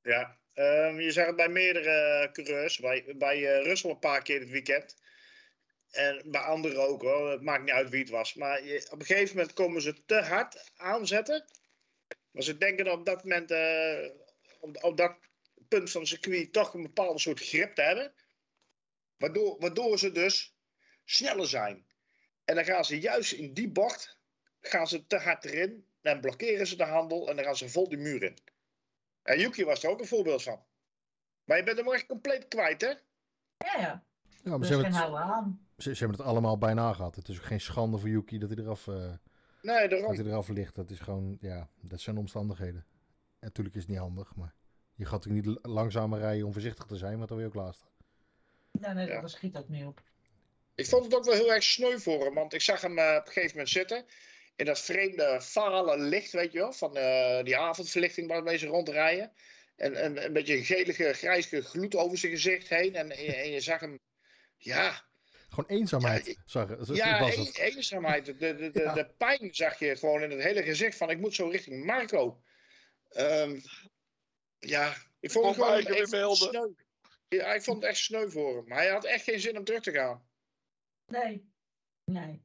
[0.02, 2.80] Ja, ehm, je zag het bij meerdere coureurs.
[2.80, 4.95] Bij, bij eh, Russell een paar keer dit weekend.
[5.91, 7.32] En bij anderen ook hoor.
[7.32, 8.34] Het maakt niet uit wie het was.
[8.34, 11.45] Maar je, op een gegeven moment komen ze te hard aanzetten.
[12.32, 14.10] Maar ze denken dat op dat moment, eh,
[14.60, 15.17] op, op dat
[15.67, 18.13] punt van het circuit, toch een bepaalde soort grip te hebben.
[19.17, 20.56] Waardoor, waardoor ze dus
[21.06, 21.86] sneller zijn.
[22.45, 24.17] En dan gaan ze juist in die bocht,
[24.62, 25.88] gaan ze te hard erin.
[26.02, 28.38] En blokkeren ze de handel en dan gaan ze vol die muur in.
[29.24, 30.64] En Yuki was er ook een voorbeeld van.
[31.44, 32.88] Maar je bent hem echt compleet kwijt, hè?
[32.88, 34.04] Ja, ja.
[34.44, 35.68] Ja, maar Dus ze, hebben het, houden aan.
[35.78, 37.16] ze, ze hebben het allemaal bijna gehad.
[37.16, 39.14] Het is ook geen schande voor Yuki dat hij eraf, eh,
[39.62, 40.76] Nee, dat hij eraf ligt.
[40.76, 42.86] Dat is gewoon, ja, dat zijn omstandigheden.
[43.40, 44.54] En natuurlijk is het niet handig, maar
[44.96, 47.64] je gaat natuurlijk niet langzamer rijden om voorzichtig te zijn, want dan wil je ook
[47.64, 47.86] laatste.
[48.72, 49.20] Ja, nee, Ja.
[49.20, 50.02] daar schiet ook niet op.
[50.76, 52.34] Ik vond het ook wel heel erg sneu voor hem.
[52.34, 54.06] Want ik zag hem eh, op een gegeven moment zitten.
[54.60, 56.74] In dat vreemde fale licht, weet je wel.
[56.74, 59.32] Van eh, die avondverlichting waarmee ze rondrijden.
[59.76, 62.95] En, en een beetje een gelige, grijzige gloed over zijn gezicht heen.
[62.95, 64.00] En, en, je- en je zag hem...
[64.58, 65.08] Ja,
[65.50, 67.58] Gewoon eenzaamheid, Ja, zag zo ja was een- het.
[67.58, 68.26] eenzaamheid.
[68.26, 68.93] De, de, de, Ja.
[68.93, 70.98] de pijn zag je gewoon in het hele gezicht.
[70.98, 72.41] Van ik moet zo richting Marco.
[73.10, 73.60] Ehm,
[74.60, 76.50] ja, ik vond het Kom gewoon echt melden.
[76.50, 76.67] sneu.
[77.28, 78.67] Ja, ik vond het echt sneu voor hem.
[78.67, 80.28] Maar hij had echt geen zin om terug te gaan.
[81.06, 81.52] Nee.
[82.06, 82.43] Nee.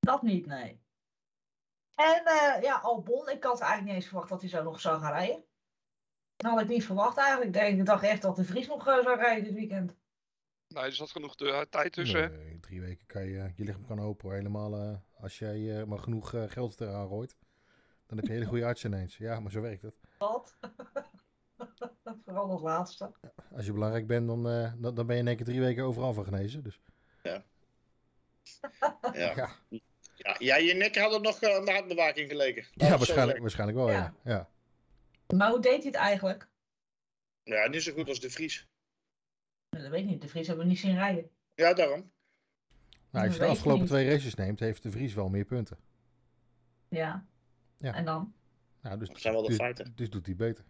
[0.00, 0.82] Dat niet, nee.
[1.94, 5.00] En eh, ja, Albon, ik had eigenlijk niet eens verwacht dat hij zo nog zou
[5.00, 5.44] gaan rijden.
[6.36, 7.56] Dat had ik niet verwacht eigenlijk.
[7.56, 9.96] Ik dacht echt dat de Vries nog eh, zou rijden dit weekend.
[10.68, 12.32] Nee, er zat genoeg de, tijd tussen.
[12.32, 14.36] Nee, drie weken kan je je lichaam kan open hoor.
[14.36, 17.36] Helemaal eh, als jij eh, maar genoeg eh, geld eraan gooit.
[18.06, 19.16] Dan heb je een hele goede arts ineens.
[19.16, 19.94] Ja, maar zo werkt het.
[20.18, 20.56] Wat?
[22.24, 23.12] Vooral als laatste.
[23.54, 25.84] Als je belangrijk bent, dan, eh, dan, dan ben je in één keer drie weken
[25.84, 26.62] overal van genezen.
[26.62, 26.80] Dus
[27.22, 27.44] Ja.
[29.12, 29.50] ja, Ja,
[30.38, 32.62] jij en ik hadden nog uh, naadbewaking geleken.
[32.62, 34.14] ja Laten we het zo waarschijnlijk, waarschijnlijk wel, ja.
[34.24, 34.48] ja.
[35.36, 36.48] Maar hoe deed hij het eigenlijk?
[37.42, 38.68] Ja, niet zo goed als de Vries.
[39.68, 40.22] Dat weet ik niet.
[40.22, 41.30] De Vries hebben we niet zien rijden.
[41.54, 42.12] Ja, daarom.
[43.10, 43.90] Nou, als je de afgelopen niet.
[43.90, 45.78] twee races neemt, heeft de Vries wel meer punten.
[46.88, 47.26] Ja.
[47.76, 47.94] Ja.
[47.94, 48.34] En dan?
[48.82, 49.92] Nou, dus, Dat zijn wel de dus, feiten.
[49.94, 50.64] Dus doet hij beter.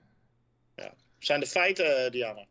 [1.18, 2.46] Zijn de feiten, eh, Diana?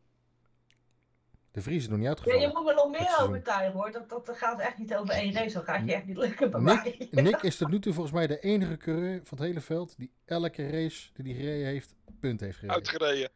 [1.53, 2.41] De Vries is nog niet Ja, uitgevallen.
[2.47, 3.91] je moet me nog meer overtuigen hoor.
[3.91, 5.53] Dat, dat gaat echt niet over één race.
[5.53, 7.23] Dat gaat je echt niet lukken bij Nick, mij.
[7.23, 10.11] Nick is tot nu toe volgens mij de enige coureur van het hele veld die
[10.25, 12.75] elke race die hij gereden heeft, punt heeft gereden.
[12.75, 13.29] Uitgereden.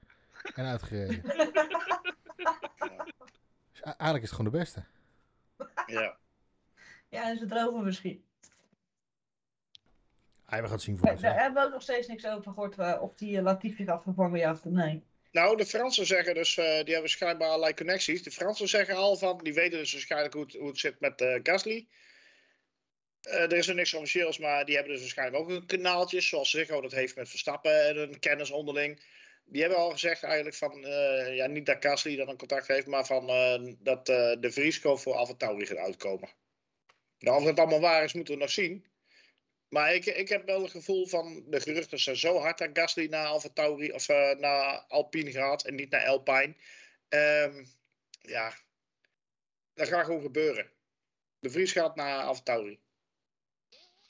[0.56, 1.22] En uitgereden.
[3.72, 4.84] Dus eigenlijk is het gewoon de beste.
[5.86, 6.18] Ja.
[7.10, 8.24] Ja, en ze dromen misschien.
[10.46, 11.24] Ah, we gaan het zien voor Daar ons.
[11.24, 14.04] daar hebben we ook nog steeds niks over gehoord eh, of die eh, Latifi gaat
[14.04, 15.04] vervangen, ja of nee.
[15.38, 18.24] Nou, de Fransen zeggen dus, eh, die hebben schijnbaar allerlei connecties.
[18.24, 21.88] De Fransen zeggen al van, die weten dus waarschijnlijk hoe het, zit met eh Gasly.
[23.22, 26.50] Eh, er is er niks officieels, maar die hebben dus waarschijnlijk ook een kanaaltje, zoals
[26.50, 29.04] Ziggo dat heeft met Verstappen en een kennis onderling.
[29.46, 30.82] Die hebben al gezegd eigenlijk van,
[31.34, 33.28] ja, niet dat Gasly dan een contact heeft, maar van
[33.80, 36.30] dat de Vriesco voor Alfa gaat uitkomen.
[37.20, 38.86] Nou, of dat allemaal waar is, moeten we nog zien.
[39.70, 43.08] Maar ik, ik heb wel het gevoel van, de geruchten zijn zo hard dat Gasly
[43.08, 46.56] naar Alfa Tauri of eh, naar Alpine gaat en niet naar Alpine.
[47.10, 47.66] Ehm,
[48.22, 48.54] ja,
[49.74, 50.72] dat gaat gewoon gebeuren.
[51.40, 52.80] De Vries gaat naar Alfa Tauri.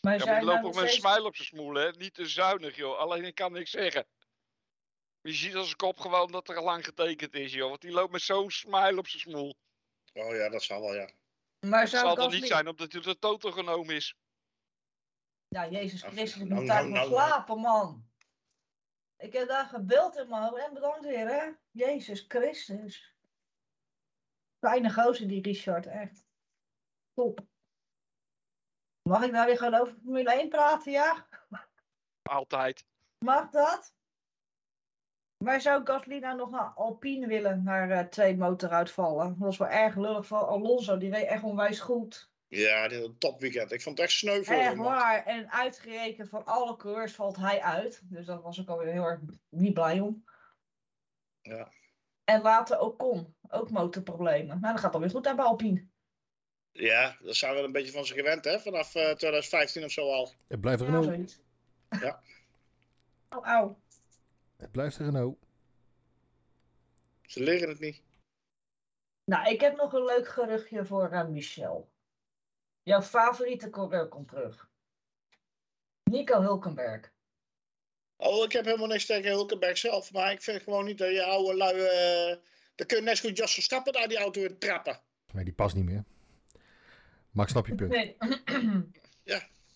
[0.02, 1.92] Maar Ja, loopt ook nog met een smile op zijn smoel, hè?
[1.92, 2.98] Niet te zuinig, joh.
[2.98, 4.08] Alleen ik kan niks zeggen.
[5.22, 7.70] Je ziet als een kop gewoon dat er lang getekend is, joh.
[7.70, 9.56] Want die loopt met zo'n smile op zijn smoel.
[10.14, 11.10] Oh ja, dat zal wel, ja.
[11.60, 12.40] Maar Het zou zal toch Gasly...
[12.40, 14.16] niet zijn omdat hij op de toto genomen is.
[15.48, 17.30] Ja, Jezus Christus, ik nou, moet tijd nou, van nou, nou.
[17.30, 18.06] slapen, man.
[19.18, 20.68] Ik heb daar gebeeld in mijn hoofd.
[20.68, 21.52] En bedankt weer, hè.
[21.72, 23.16] Jezus Christus.
[24.60, 26.26] Fijne gozer, die Richard, echt.
[27.14, 27.46] Top.
[29.02, 31.28] Mag ik nou weer gewoon over Formule 1 praten, ja?
[32.22, 32.86] Altijd.
[33.26, 33.96] Mag dat?
[35.44, 39.40] Maar zou Gasly nou nog naar Alpine willen, naar eh, twee motoruitvallen?
[39.40, 42.32] Dat is wel erg lullig voor Alonso, die reed echt onwijs goed.
[42.48, 43.72] Ja, dit is een topweekend.
[43.72, 45.26] Ik vond het echt sneu voor Echt waar.
[45.26, 48.02] En uitgerekend van alle coureurs valt hij uit.
[48.04, 50.24] Dus daar was ik alweer heel erg niet blij om.
[51.42, 51.72] Ja.
[52.24, 53.36] En later ook Ocon.
[53.50, 54.60] Ook motorproblemen.
[54.60, 55.88] Nou, dat gaat alweer goed daar bij Alpine.
[56.72, 58.60] Ja, dat zijn we een beetje van ze gewend, hè?
[58.60, 60.34] Vanaf eh, 2015 of zo al.
[60.48, 61.42] Het blijft zoiets.
[61.90, 62.22] Ja.
[63.30, 63.76] Au, au.
[64.58, 65.38] Het blijft Renault.
[67.22, 68.04] Ze leren het niet.
[69.24, 71.90] Nou, ik heb nog een leuk geruchtje voor eh, Michel.
[72.88, 74.70] Jouw favoriete coureur komt terug.
[76.04, 77.12] Nico Hulkenberg.
[78.16, 80.14] Oh, ik heb helemaal niks tegen Hulkenberg zelf.
[80.14, 81.76] Maar ik vind gewoon niet dat je oude lui...
[81.80, 82.38] eh
[82.76, 85.00] dan kun je net zo goed Jos Verstappen uit die auto in trappen.
[85.34, 86.04] Nee, die past niet meer.
[87.32, 87.92] Maar ik snap je punt.
[87.92, 88.18] Nee.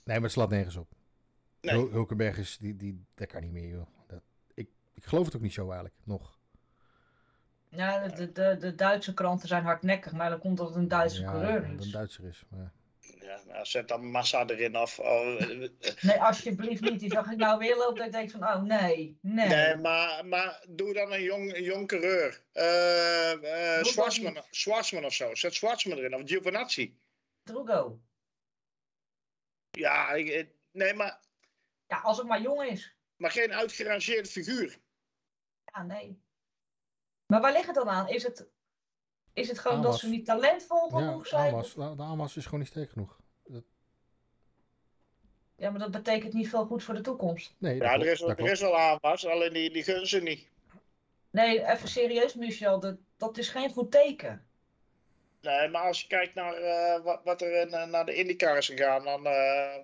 [0.03, 0.87] Nee, maar het slaat nergens op.
[1.61, 1.75] Nee.
[1.75, 3.87] Hul- Hulkenberg is, die, die, dat kan niet meer, joh.
[4.07, 4.21] Dat,
[4.53, 6.39] ik, ik geloof het ook niet zo eigenlijk, nog.
[7.69, 11.21] ja, de, de, de Duitse kranten zijn hardnekkig, maar dan komt dat het een Duitse
[11.21, 11.85] ja, coureur dat is.
[11.85, 12.43] een Duitser is.
[12.49, 12.71] Maar,
[13.19, 14.99] Ja, nou, zet dan massa erin af.
[14.99, 15.69] Oh, eh,
[16.01, 16.99] Nee, alsjeblieft niet.
[16.99, 19.47] Die zag ik nou weer lopen dat ik denk van, oh nee, nee.
[19.47, 22.43] Nee, maar, maar doe dan een jong, een jong coureur.
[22.51, 24.47] Eh eh Schwarzman, niet.
[24.49, 25.35] Schwarzman of zo.
[25.35, 26.15] Zet Schwarzman erin.
[26.15, 26.99] Of Giovinazzi.
[27.43, 28.01] Drugo.
[29.69, 31.19] Ja, ik, eh, nee, maar,
[31.87, 32.95] Ja, als het maar jong is.
[33.15, 34.79] maar geen uitgerangeerd figuur.
[35.73, 36.21] Ja, nee.
[37.25, 38.07] Maar waar ligt het dan aan?
[38.09, 38.47] Is het,
[39.33, 41.53] is het gewoon dat ze niet talentvol ja, genoeg zijn?
[41.53, 43.19] Amas, de de Amas is gewoon niet sterk genoeg.
[45.55, 47.55] Ja, maar dat betekent niet veel goed voor de toekomst.
[47.57, 50.07] Nee, dat Ja, er is, wel- dat er is wel aanwas, alleen die, die gunnen
[50.07, 50.47] ze niet.
[51.29, 52.79] Nee, even serieus, Michel.
[52.79, 54.45] Dat, dat is geen goed teken.
[55.41, 58.57] Nee, maar als je kijkt naar eh, wat, wat er in, eh, naar de IndyCar
[58.57, 59.25] is gegaan, dan...
[59.25, 59.75] eh,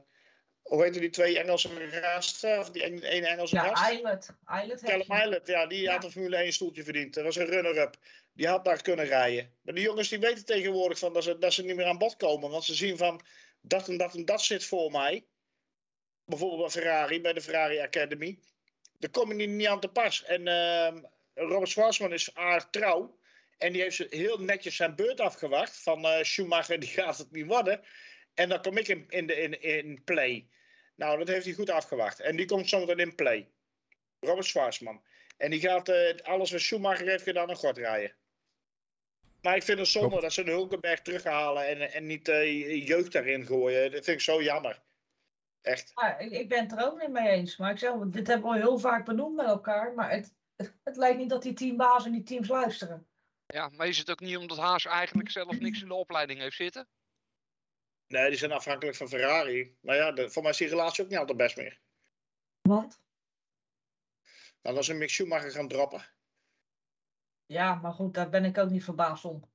[0.62, 2.60] hoe heet die twee Engelse gasten?
[2.60, 3.92] Of die ene ene Engelse Ja, gast?
[3.92, 4.34] Islet.
[4.64, 5.22] Islet Callum.
[5.22, 5.92] Islet, ja, die Ja.
[5.94, 7.14] had een Formule 1 stoeltje verdiend.
[7.14, 7.96] Dat was een runner-up.
[8.38, 9.54] Die had daar kunnen rijden.
[9.62, 12.16] Maar die jongens die weten tegenwoordig van dat, ze, dat ze niet meer aan bod
[12.16, 12.50] komen.
[12.50, 13.22] Want ze zien van
[13.62, 15.26] dat en dat en dat zit voor mij.
[16.26, 18.40] Bijvoorbeeld bij Ferrari, bij de Ferrari Academy.
[19.00, 20.24] Daar kom je niet, aan te pas.
[20.24, 23.20] En ehm, Robert Schwarzman is aardig trouw.
[23.58, 25.78] En die heeft heel netjes zijn beurt afgewacht.
[25.78, 27.82] Van eh, Schumacher, die gaat het niet worden.
[28.34, 30.48] En dan kom ik in, in, de, in, in play.
[30.96, 32.20] Nou, dat heeft hij goed afgewacht.
[32.20, 33.50] En die komt zometeen in play.
[34.20, 35.04] Robert Schwarzman.
[35.38, 38.16] En die gaat eh, alles wat Schumacher heeft gedaan een god rijden.
[39.48, 40.24] Maar ik vind het zonde Klopt.
[40.24, 43.92] dat ze de Hulkenberg terughalen en, en niet eh, jeugd daarin gooien.
[43.92, 44.84] Dat vind ik zo jammer.
[45.62, 45.92] Echt.
[45.96, 47.58] Maar ik, ik ben het er ook niet mee eens.
[47.58, 49.94] Maar ik zeg, dit hebben we heel vaak benoemd met elkaar.
[49.94, 50.34] Maar het,
[50.84, 53.08] het, lijkt niet dat die teambazen en die teams luisteren.
[53.46, 56.56] Ja, maar is het ook niet omdat Haas eigenlijk zelf niks in de opleiding heeft
[56.56, 56.88] zitten?
[58.08, 59.78] Nee, die zijn afhankelijk van Ferrari.
[59.82, 61.80] Maar ja, de, voor mij is die relatie ook niet altijd best meer.
[62.62, 63.00] Want?
[64.62, 66.17] Nou, dan is een Mick Schumacher gaan droppen.
[67.48, 69.50] Ja, maar goed, daar ben ik ook niet verbaasd om.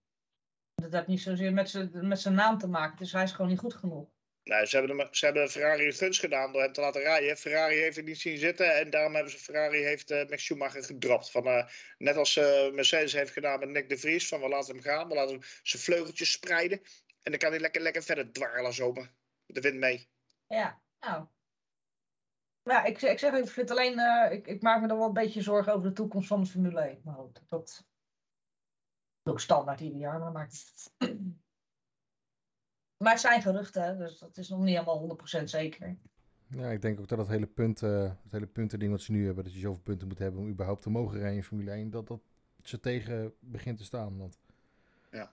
[0.74, 2.96] Dat heeft niet zozeer met zijn met zijn naam te maken.
[2.96, 4.08] Dus hij is gewoon niet goed genoeg.
[4.44, 7.36] Nee, ze hebben, hem, ze hebben Ferrari een gunst gedaan door hem te laten rijden.
[7.36, 10.84] Ferrari heeft het niet zien zitten en daarom hebben ze Ferrari heeft uh, Max Schumacher
[10.84, 11.30] gedropt.
[11.30, 11.66] Van, uh,
[11.98, 14.28] net als uh, Mercedes heeft gedaan met Nick de Vries.
[14.28, 16.80] Van we laten hem gaan, we laten hem zijn vleugeltjes spreiden.
[17.22, 19.14] En dan kan hij lekker, lekker verder dwarrelen zomaar.
[19.46, 20.08] De wind mee.
[20.46, 21.26] Ja, nou.
[22.62, 25.12] Ja, ik, ik zeg, ik vind alleen, uh, ik, ik maak me dan wel een
[25.12, 27.00] beetje zorgen over de toekomst van de Formule 1.
[27.04, 27.82] Maar goed, dat is
[29.22, 30.90] ook standaard ieder jaar, maar maakt
[33.02, 35.96] Maar het zijn geruchten, hè, dus dat is nog niet helemaal 100% zeker.
[36.46, 39.26] Ja, ik denk ook dat het hele, punt, eh, het hele puntending wat ze nu
[39.26, 41.90] hebben, dat je zoveel punten moet hebben om überhaupt te mogen rijden in Formule 1,
[41.90, 42.20] dat dat
[42.62, 44.18] ze tegen begint te staan.
[44.18, 44.38] Want
[45.10, 45.32] Ja.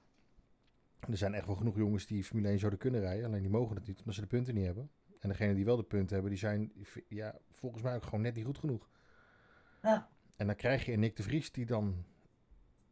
[1.00, 3.76] er zijn echt wel genoeg jongens die Formule 1 zouden kunnen rijden, alleen die mogen
[3.76, 4.90] het niet omdat ze de punten niet hebben.
[5.20, 6.72] En degenen die wel de punten hebben, die zijn
[7.08, 8.90] ja, volgens mij ook gewoon net niet goed genoeg.
[9.82, 10.10] Ja.
[10.36, 12.06] En dan krijg je een Nick de Vries die dan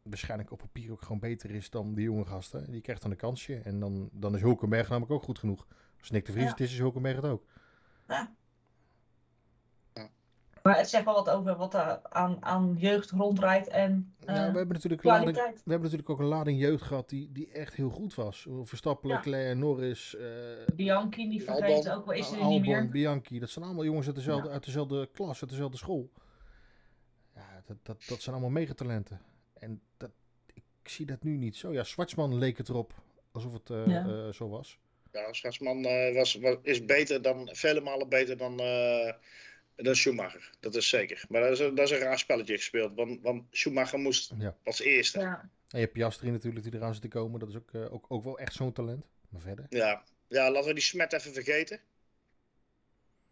[0.02, 2.70] waarschijnlijk op papier ook gewoon beter is dan die jonge gasten.
[2.70, 5.66] Die krijgt dan een kansje en dan, dan is Hulkenberg namelijk ook goed genoeg.
[5.98, 6.50] Als Nick de Vries Ja.
[6.50, 7.44] het is, is Hulkenberg het ook.
[10.68, 14.50] Maar het zegt wel wat over wat er aan, aan jeugd rondrijdt en eh, Ja,
[14.50, 17.74] we hebben natuurlijk lading, we hebben natuurlijk ook een lading jeugd gehad die, die echt
[17.74, 18.46] heel goed was.
[18.62, 19.14] Verstappen, Ja.
[19.16, 20.26] Leclerc, Norris, eh
[20.74, 21.64] Bianchi niet Albon.
[21.64, 22.88] vergeten, ook al is er niet meer.
[22.88, 23.38] Bianchi.
[23.38, 24.52] Dat zijn allemaal jongens uit dezelfde, Ja.
[24.54, 26.10] uit dezelfde klas, uit dezelfde school.
[27.34, 29.20] Ja, dat, dat, dat zijn allemaal megatalenten.
[29.58, 30.10] En dat,
[30.54, 31.72] ik zie dat nu niet zo.
[31.72, 32.92] Ja, Zwartsman leek het erop
[33.32, 34.06] alsof het eh, Ja.
[34.06, 34.78] eh, zo was.
[35.12, 38.60] Ja, Schatsman eh, was, was, is beter dan, vele malen beter dan,
[39.78, 40.50] eh, dan Schumacher.
[40.60, 41.24] Dat is zeker.
[41.28, 42.94] Maar dat is, een- dat is een raar spelletje gespeeld.
[42.94, 44.56] Want, want Schumacher moest Ja.
[44.64, 45.18] als eerste.
[45.18, 45.24] Ja.
[45.24, 45.40] Ja.
[45.40, 47.40] En je hebt Piastri natuurlijk die eraan zit te komen.
[47.40, 49.06] Dat is ook, eh, ook, ook wel echt zo'n talent.
[49.28, 49.66] Maar verder.
[49.68, 50.02] Ja.
[50.28, 51.80] laten we die smet even vergeten.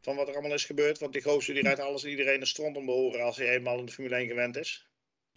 [0.00, 0.98] Van wat er allemaal is gebeurd.
[0.98, 3.48] Want die gozer die rijdt alles en iedereen een stront om de oren als hij
[3.50, 4.88] eenmaal in de Formule 1 gewend is.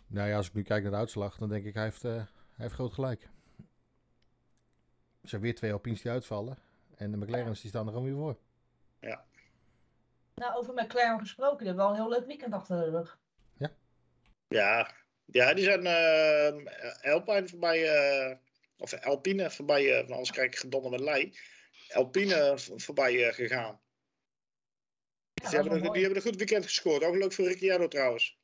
[0.07, 2.11] Nou ja, als ik nu kijk naar de uitslag, dan denk ik hij heeft, eh,
[2.13, 3.23] hij heeft groot gelijk.
[5.21, 6.57] Er zijn weer twee Alpines die uitvallen.
[6.95, 8.37] En de McLaren's die staan er gewoon weer voor.
[10.39, 13.19] Nou, over McLaren gesproken, die hebben wel een heel leuk weekend achter de rug.
[14.47, 14.91] Ja,
[15.25, 18.37] ja die zijn eh Alpine voorbij, eh,
[18.77, 21.37] of Alpine voorbij, eh, anders krijg ik gedonder met lei.
[21.93, 23.79] Alpine voorbij eh, gegaan.
[25.33, 27.03] Ja, die, dat hebben een, die hebben een goed weekend gescoord.
[27.03, 28.37] Ook leuk voor Ricciardo trouwens.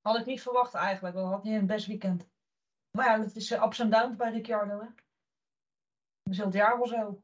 [0.00, 2.28] Had ik niet verwacht eigenlijk, want had hij een best weekend.
[2.90, 4.86] Maar ja, het is ups en downs bij Ricciardo, hè.
[6.22, 7.22] Dat is heel het jaar wel zo.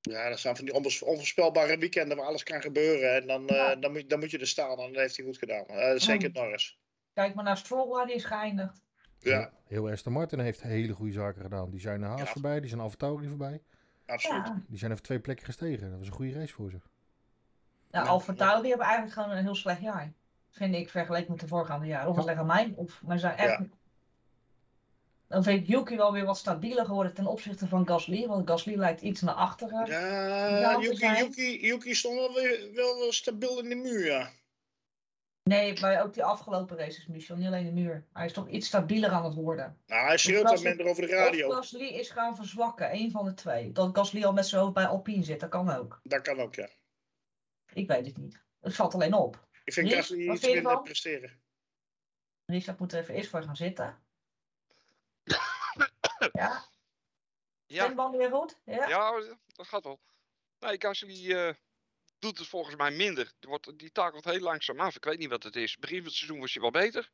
[0.00, 3.14] Ja, dat zijn van die onvoors- onvoorspelbare weekenden waar alles kan gebeuren.
[3.20, 4.78] En dan, eh, dan, moet, dan moet je er staan.
[4.78, 5.66] En dat heeft hij goed gedaan.
[5.66, 6.34] Eh, zeker Mm.
[6.34, 6.78] Norris.
[7.14, 8.82] Kijk maar naar Stroll, waar die is geëindigd.
[9.18, 11.70] Ja, Heel Aston Martin heeft hele goede zaken gedaan.
[11.70, 12.26] Die zijn naar Haas Ja.
[12.26, 13.62] voorbij, die zijn AlphaTauri voorbij.
[14.06, 14.46] absoluut.
[14.46, 15.90] Ja, Die zijn even twee plekken gestegen.
[15.90, 16.78] Dat was een goede race voor ze.
[17.90, 18.10] nou, Ja.
[18.10, 20.12] Alfa Tauri hebben eigenlijk gewoon een heel slecht jaar.
[20.50, 22.08] Vind ik, vergeleken met de voorgaande jaren.
[22.08, 23.60] Of het ligt aan mij, of maar ze zijn echt...
[25.30, 28.26] Dan vind ik Yuki wel weer wat stabieler geworden ten opzichte van Gasly.
[28.26, 29.86] Want Gasly lijkt iets naar achteren.
[29.86, 31.06] Ja, Yuki.
[31.06, 34.30] Yuki, Yuki stond wel weer wel stabiel in de muur, ja.
[35.42, 37.36] Nee, maar ook die afgelopen races, Michel.
[37.36, 38.06] Niet alleen de muur.
[38.12, 39.78] Hij is toch iets stabieler aan het worden.
[39.86, 41.50] Nou, hij schreeuwt Gasly- minder over de Of radio.
[41.50, 42.94] Gasly is gaan verzwakken.
[42.94, 43.72] Eén van de twee.
[43.72, 45.40] Dat Gasly al met zijn hoofd bij Alpine zit.
[45.40, 46.00] Dat kan ook.
[46.02, 46.68] Dat kan ook, ja.
[47.72, 48.42] Ik weet het niet.
[48.60, 49.48] Het valt alleen op.
[49.64, 51.40] Ik vind Gasly iets je minder presteren.
[52.46, 53.98] Richard moet er even eerst voor gaan zitten.
[56.32, 56.68] Ja,
[57.66, 58.58] Ja, stembanden weer goed?
[58.64, 58.88] Ja.
[58.88, 60.00] ja, dat gaat wel.
[60.58, 61.54] Nee, Gasly eh
[62.20, 63.32] doet het volgens mij minder.
[63.38, 64.96] Die, wordt, die takelt heel langzaam af.
[64.96, 65.76] Ik weet niet wat het is.
[65.76, 67.10] Begin van het seizoen was hij wel beter.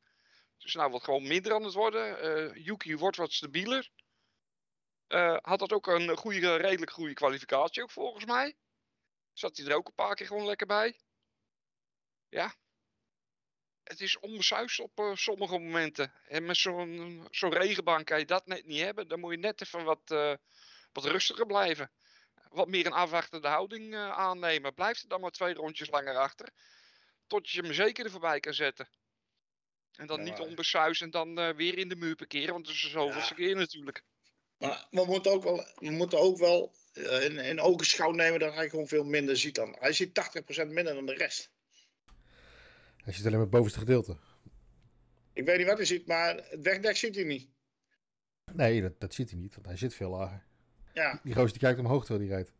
[0.58, 2.20] Is nou wat gewoon minder aan het worden.
[2.20, 3.90] Eh Yuki wordt wat stabieler.
[5.06, 8.56] Eh, had dat ook een goede, redelijk goede kwalificatie ook volgens mij.
[9.32, 11.00] Zat hij er ook een paar keer gewoon lekker bij.
[12.28, 12.54] Ja.
[13.87, 16.12] Het is onbesuisd op eh, sommige momenten.
[16.29, 19.09] En met zo'n zo'n regenbaan kan je dat net niet hebben.
[19.09, 20.35] Dan moet je net even wat, eh,
[20.92, 21.90] wat rustiger blijven.
[22.49, 24.75] Wat meer een afwachtende houding eh, aannemen.
[24.75, 26.49] Blijf er dan maar twee rondjes langer achter.
[27.27, 28.88] Tot je hem zeker er voorbij kan zetten.
[29.92, 32.53] En dan Ja, niet onbesuisd en dan weer in de muur parkeren.
[32.53, 34.03] Want dat is zoveelste keer natuurlijk.
[34.59, 38.68] Maar we moeten ook wel, we moeten ook wel in, in ogenschouw nemen dat hij
[38.68, 39.77] gewoon veel minder ziet dan.
[39.79, 40.11] Hij ziet
[40.64, 41.51] 80% minder dan de rest.
[43.06, 44.16] Hij zit alleen maar het bovenste gedeelte.
[45.32, 47.48] Ik weet niet wat hij ziet, maar het wegdek ziet hij niet.
[48.52, 50.44] Nee, dat, dat ziet hij niet, want hij zit veel lager.
[50.92, 52.52] Ja, Die gozer die kijkt omhoog terwijl hij rijdt.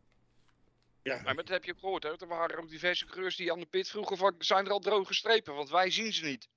[1.01, 1.21] ja.
[1.21, 2.03] Maar dat heb je ook gehoord.
[2.03, 2.17] Hè?
[2.19, 5.13] Er waren ook diverse coureurs die aan de pit vroegen van zijn er al droge
[5.13, 5.55] strepen.
[5.55, 6.49] Want wij zien ze niet.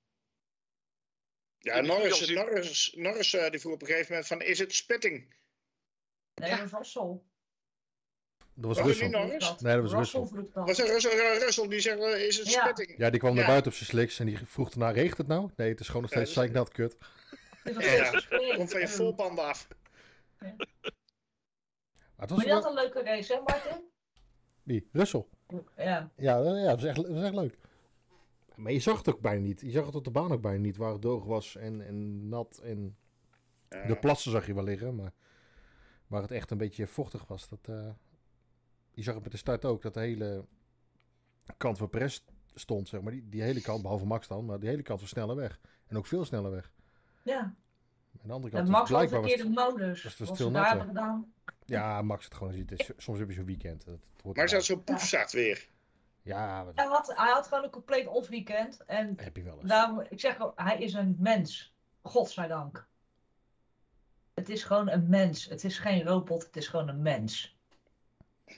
[1.57, 4.73] ja die Norris, Norris, Norris eh, die vroeg op een gegeven moment van, is het
[4.73, 5.35] spitting?
[6.35, 6.57] Nee, Ja.
[6.57, 7.21] dat was Russell.
[8.53, 9.09] Dat was Was Russell.
[9.09, 10.43] Nee, dat was Russell.
[10.53, 10.65] Dat.
[10.67, 12.61] Was er Russell, Russell die zegt, eh, is het Ja.
[12.63, 12.97] spitting?
[12.97, 13.49] Ja, die kwam naar Ja.
[13.49, 15.49] buiten op zijn slicks en die vroeg daarna, regent het nou?
[15.55, 16.97] Nee, het is gewoon nog Ja, steeds dat is- zeiknat kut.
[17.63, 18.09] Ja.
[18.55, 19.67] Komt van je En- voorpanden af.
[20.39, 20.55] Maar
[22.15, 23.83] was Maar die had een leuke race, hè Martin?
[24.63, 24.89] Wie?
[24.91, 25.25] Russell.
[25.77, 26.11] Ja.
[26.15, 27.57] Ja, ja dat, was echt, dat was echt leuk.
[28.55, 29.61] Maar je zag het ook bijna niet.
[29.61, 32.27] Je zag het op de baan ook bijna niet, waar het droog was en, en
[32.29, 32.59] nat.
[32.63, 32.97] En
[33.69, 33.85] Ja.
[33.85, 35.11] de plassen zag je wel liggen, maar
[36.07, 37.49] waar het echt een beetje vochtig was.
[37.49, 37.89] Dat, eh,
[39.03, 40.45] je zag het met de start ook, dat de hele
[41.57, 42.19] kant waar Perez
[42.53, 43.11] stond, zeg maar.
[43.11, 45.59] Die, die hele kant, behalve Max dan, maar die hele kant was sneller weg.
[45.87, 46.71] En ook veel sneller weg.
[47.23, 47.39] Ja.
[48.21, 49.45] En de andere En kant was Max had blijkbaar...
[49.45, 50.17] een Was modus.
[50.17, 50.81] was veel natter.
[50.81, 51.33] gedaan.
[51.65, 52.69] Ja, Max het gewoon ziet.
[52.69, 53.85] Het is- Soms heb je zo'n weekend.
[53.85, 54.61] Dat, dat hoort Maar erbij.
[54.61, 55.69] zo'n poefstart weer?
[56.23, 58.85] Ja, Hij had, hij had gewoon een compleet off-weekend.
[58.85, 59.69] En heb je wel eens.
[59.69, 61.75] daarom, ik zeg gewoon, hij is een mens.
[62.01, 62.87] Godzijdank.
[64.33, 65.45] Het is gewoon een mens.
[65.45, 67.59] Het is geen robot, het is gewoon een mens.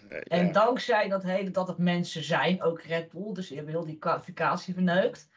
[0.09, 3.75] Eh, En dankzij dat, hele, dat het mensen zijn, ook Red Bull, dus die hebben
[3.75, 5.29] heel die kwalificatie verneukt.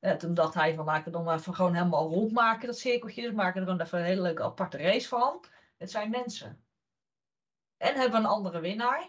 [0.00, 3.22] Eh, toen dacht hij van laten we dan maar even gewoon helemaal rondmaken, dat cirkeltje.
[3.22, 5.44] Dus maken er gewoon even een hele leuke aparte race van.
[5.78, 6.64] Het zijn mensen.
[7.76, 9.08] En hebben we een andere winnaar.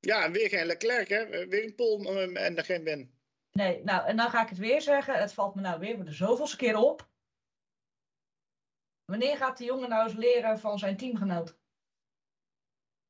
[0.00, 1.46] ja, en weer geen Leclerc, hè?
[1.46, 3.18] Weer een pol eh, en er geen win.
[3.52, 5.14] Nee, nou, en dan ga ik het weer zeggen.
[5.14, 7.08] Het valt me nou weer voor de zoveelste keer op.
[9.04, 11.58] Wanneer gaat de jongen nou eens leren van zijn teamgenoot?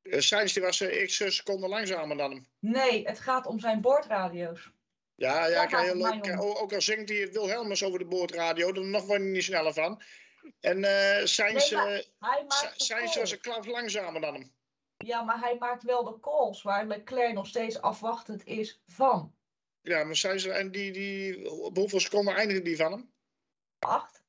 [0.05, 2.46] Uh, Sainz die was eh, x seconden langzamer dan hem.
[2.59, 4.70] Nee, het gaat om zijn boordradio's.
[5.14, 6.40] Ja, ja, om.
[6.40, 10.02] Ook al zingt hij Wilhelmus over de boordradio, dan nog word je niet sneller van.
[10.61, 12.02] En eh Sainz, Nee,
[12.88, 14.52] eh, was een klap langzamer dan hem.
[14.96, 19.34] Ja, maar hij maakt wel de calls waar Leclerc nog steeds afwachtend is van.
[19.80, 23.12] Ja, maar Sainz, en die, die, op hoeveel seconden eindigde die van hem?
[23.78, 24.22] Acht.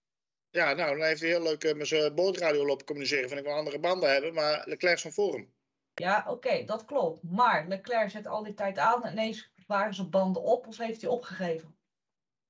[0.50, 3.28] Ja, nou, dan heeft hij heel leuk eh, met zijn boordradio lopen communiceren.
[3.28, 5.55] Vind ik wel andere banden hebben, maar Leclerc van voor hem.
[5.96, 7.24] Ja, oké, dat klopt.
[7.24, 11.02] Maar Leclerc zet al die tijd aan en ineens waren zijn banden op of heeft
[11.02, 11.78] hij opgegeven.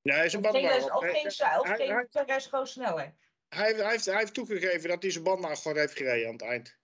[0.02, 1.04] Nee, zijn banden waren op.
[1.04, 1.28] of ging,
[1.60, 3.16] of ging Perez gewoon sneller?
[3.56, 6.34] hij, hij heeft, hij heeft toegegeven dat hij zijn band nou gewoon heeft gereden aan
[6.34, 6.78] het eind.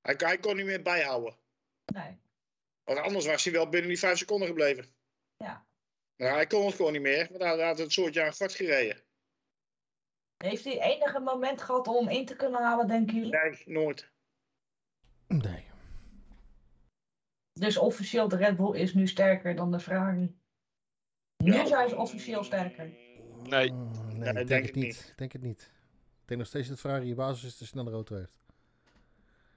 [0.00, 1.36] Hij, hij kon niet meer bijhouden.
[1.84, 2.20] Nee.
[2.84, 4.94] Want anders was hij wel binnen die vijf seconden gebleven.
[5.36, 5.66] Ja.
[6.16, 9.02] Maar hij kon het gewoon niet meer, want hij had het soortje aan gort gereden.
[10.36, 13.30] Heeft hij enige moment gehad om in te kunnen halen, denken jullie?
[13.30, 14.10] Nee, nooit.
[15.28, 15.66] Nee.
[17.52, 20.36] Dus officieel, de Red Bull is nu sterker dan de Ferrari.
[21.36, 21.66] Nu Ja.
[21.66, 22.92] zijn ze officieel sterker.
[23.42, 23.72] Nee.
[23.72, 25.06] Mm, Nee, nee, ik denk, denk het ik niet.
[25.10, 25.60] Ik denk het niet.
[26.20, 28.36] Ik denk nog steeds dat Ferrari in basis is de snelle auto heeft.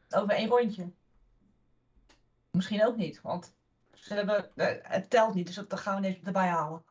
[0.09, 0.91] Over één rondje.
[2.51, 3.53] Misschien ook niet, want
[3.93, 6.83] ze hebben, eh, het telt niet, dus dat gaan we niet erbij halen.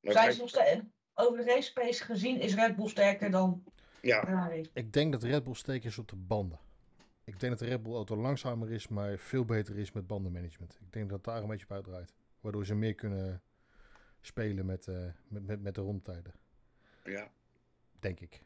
[0.00, 0.80] Maar Zijn ze nog steeds,
[1.14, 3.64] over de race pace gezien is Red Bull sterker dan
[4.00, 4.70] ja, Ferrari.
[4.72, 6.58] Ik denk dat Red Bull sterker is op de banden.
[7.32, 10.78] Ik denk dat de Red Bull auto langzamer is, maar veel beter is met bandenmanagement.
[10.80, 12.14] Ik denk dat het daar een beetje op uitdraait.
[12.40, 13.42] Waardoor ze meer kunnen
[14.20, 16.34] spelen met, eh, met, met, met de rondtijden.
[17.04, 17.30] ja.
[18.00, 18.42] Denk ik.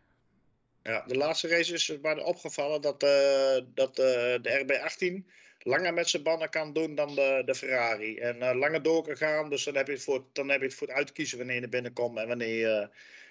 [0.86, 5.94] Ja, de laatste race is het maar opgevallen dat, eh, dat eh, de RB18 langer
[5.94, 8.18] met zijn banden kan doen dan de, de Ferrari.
[8.18, 10.66] En eh, langer door kan gaan, dus dan heb, je het voor, dan heb je
[10.66, 12.90] het voor het uitkiezen wanneer je er binnenkomt en wanneer je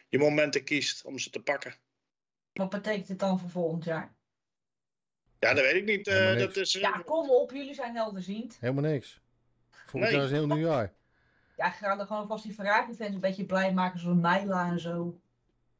[0.10, 1.76] je momenten kiest om ze te pakken.
[2.54, 4.16] Wat betekent dit dan voor volgend jaar?
[5.40, 6.08] Ja, dat weet ik niet.
[6.08, 8.58] eh, dat is, eh, Ja, kom op, jullie zijn helderziend.
[8.60, 9.22] Helemaal niks.
[9.70, 10.12] Volgend Nee.
[10.14, 10.94] jaar is heel nieuw jaar.
[11.58, 15.20] Ja, ga er gewoon vast die Ferrari-fans een beetje blij maken, zoals Mijla en zo.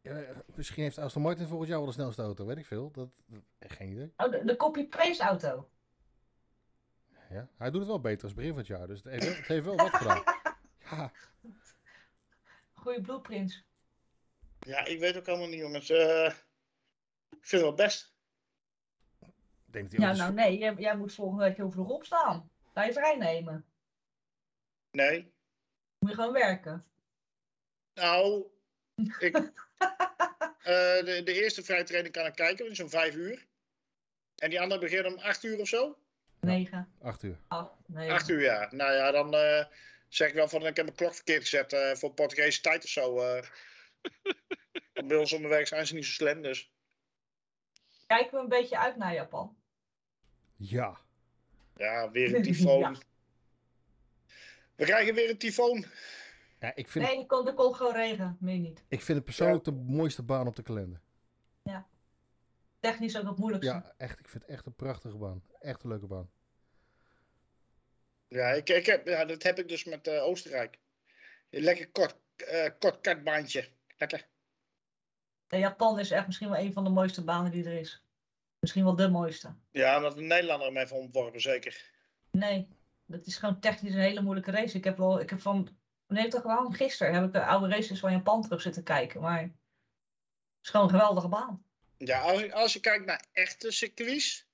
[0.02, 0.24] Ja,
[0.56, 2.92] misschien heeft Aston Martin volgend jaar wel de snelste auto, weet ik veel.
[2.92, 3.42] Dat, dat-
[3.72, 4.14] geen idee.
[4.18, 5.70] Oh, de, de copy-paste auto.
[7.30, 9.36] Ja, hij doet het wel beter als begin van het jaar, dus het heeft, wel-
[9.36, 10.24] het heeft wel wat gedaan.
[10.90, 11.12] Ja,
[12.74, 13.64] Goeie blueprints.
[14.60, 15.90] ja, ik weet ook helemaal niet, jongens.
[15.90, 16.26] Eh,
[17.30, 18.15] ik vind het wel best.
[19.76, 21.90] Ik denk dat die Ja, auto's- nou nee, jij, jij moet volgende week heel vroeg
[21.90, 22.50] opstaan.
[22.74, 23.66] Ga je vrij nemen.
[24.92, 25.34] Nee.
[26.00, 26.86] Moet je gewoon werken.
[27.94, 28.46] Nou,
[29.20, 29.36] ik,
[30.64, 33.46] eh, de, de eerste vrijtraining kan ik kijken, dat is om vijf uur.
[34.36, 35.98] En die andere begint om acht uur of zo?
[36.40, 37.40] 9, Acht uur.
[37.48, 38.14] 8, 9.
[38.14, 38.68] Acht uur, ja.
[38.72, 39.66] Nou ja, dan eh,
[40.08, 42.90] zeg ik wel van, ik heb mijn klok verkeerd gezet eh, voor Portugese tijd of
[42.90, 43.20] zo.
[43.20, 43.44] eh.
[45.08, 46.72] Bij ons om de werk zijn ze niet zo slim, dus.
[48.08, 49.58] Kijken we een beetje uit naar Japan.
[50.56, 50.98] Ja.
[51.76, 52.80] Ja, weer een tyfoon.
[52.80, 52.96] Ja.
[54.76, 55.86] We krijgen weer een tyfoon.
[56.60, 58.38] ja ik, vind, Nee, er komt, er komt gewoon regen.
[58.40, 58.84] Meer niet.
[58.88, 61.02] ik vind het persoonlijk de mooiste baan op de kalender.
[62.86, 63.74] Technisch ook het moeilijkste.
[63.74, 64.20] Ja, echt.
[64.20, 65.44] Ik vind het echt een prachtige baan.
[65.60, 66.30] Echt een leuke baan.
[68.28, 70.80] Ja, ik, ik heb, ja dat heb ik dus met eh, Oostenrijk.
[71.50, 73.70] Een lekker kort, eh kort kartbaantje.
[73.98, 74.28] Lekker.
[75.48, 78.05] Japan is echt misschien wel een van de mooiste banen die er is.
[78.66, 79.56] Misschien wel de mooiste.
[79.72, 81.92] Ja, omdat een Nederlander hem heeft ontworpen, zeker.
[82.32, 82.68] Nee,
[83.06, 84.78] dat is gewoon technisch een hele moeilijke race.
[84.78, 88.00] Ik heb wel, ik heb van, nee, toch wel gisteren heb ik de oude races
[88.00, 89.22] van Japan terug zitten kijken.
[89.22, 89.52] Maar het
[90.64, 91.66] is gewoon een geweldige baan.
[91.98, 94.48] Ja, als, je- als je kijkt naar echte circuits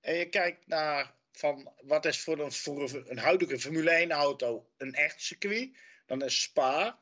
[0.00, 4.66] en je kijkt naar van wat is voor een, voor een, huidige Formule 1 auto
[4.76, 5.76] een echt circuit,
[6.06, 6.98] dan is Spa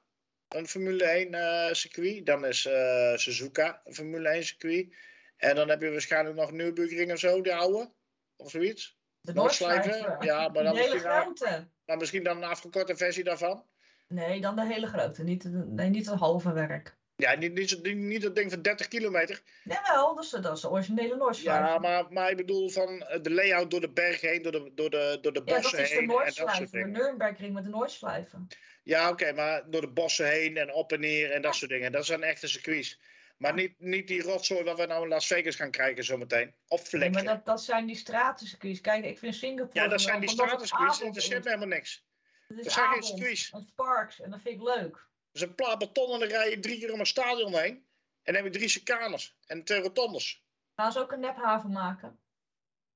[0.49, 4.95] een Formule 1 eh, circuit, dan is eh, Suzuka een Formule 1 circuit
[5.39, 7.93] en dan heb je waarschijnlijk nog Nürburgring of zo, die oude,
[8.37, 8.99] of zoiets.
[9.21, 9.91] De Noordslijven?
[9.91, 10.27] Noordslijven.
[10.27, 11.69] Ja, maar dan De hele misschien grote.
[11.85, 13.67] Maar misschien dan een afgekorte versie daarvan.
[14.09, 15.23] Nee, dan de hele grote.
[15.23, 16.97] Niet, de- nee, niet het halve werk.
[17.17, 19.43] Ja, niet, niet, niet, dat ding van 30 kilometer.
[19.65, 21.59] Jawel, dat is, de- dat is de originele Noordslijf.
[21.67, 24.71] Ja, maar, maar ik bedoel van eh, de layout door de berg heen, door de,
[24.75, 26.11] door de, door de Ja, bossen dat is de heen.
[26.11, 26.99] en dat soort Noordslijven, de.
[26.99, 28.47] Nürnbergring met de Noordslijven.
[28.83, 31.93] Ja, oké, maar door de bossen heen en op en neer en dat soort dingen.
[31.93, 33.01] Dat zijn echte circuits.
[33.39, 36.55] Maar niet, niet die rotzooi wat we nou in Las Vegas gaan krijgen zometeen.
[36.69, 37.25] Of Nee, vlekken.
[37.25, 38.81] maar dat, dat zijn die stratencircuits.
[38.81, 39.81] Kijk, ik vind Singapore...
[39.81, 40.99] ja, dat zijn die stratencircuits.
[40.99, 41.55] Dat interesseert me is.
[41.55, 42.05] helemaal niks.
[42.49, 43.51] Is Dat zijn geen circuits.
[43.51, 45.07] Het parks, en dat vind ik leuk.
[45.33, 47.87] Dus een plaat beton en dan rij je drie keer om een stadion heen.
[48.23, 50.45] En dan heb je drie chicanes en twee rotondes.
[50.77, 52.19] Gaan ze ook een nephaven maken?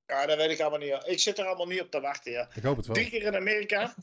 [0.05, 1.07] Ja, dat weet ik allemaal niet.
[1.07, 2.49] Ik zit er allemaal niet op te wachten, ja.
[2.55, 2.95] Ik hoop het wel.
[2.95, 3.93] Drie keer in Amerika.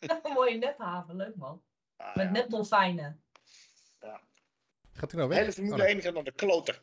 [0.00, 1.62] een mooie nephaven, leuk man.
[1.96, 2.30] Ah, Met ja.
[2.30, 3.22] nepdolfijnen.
[5.00, 5.38] Gaat hij nou De weg?
[5.38, 5.88] hele Formule Oh.
[5.88, 6.82] 1 gaat naar de kloter.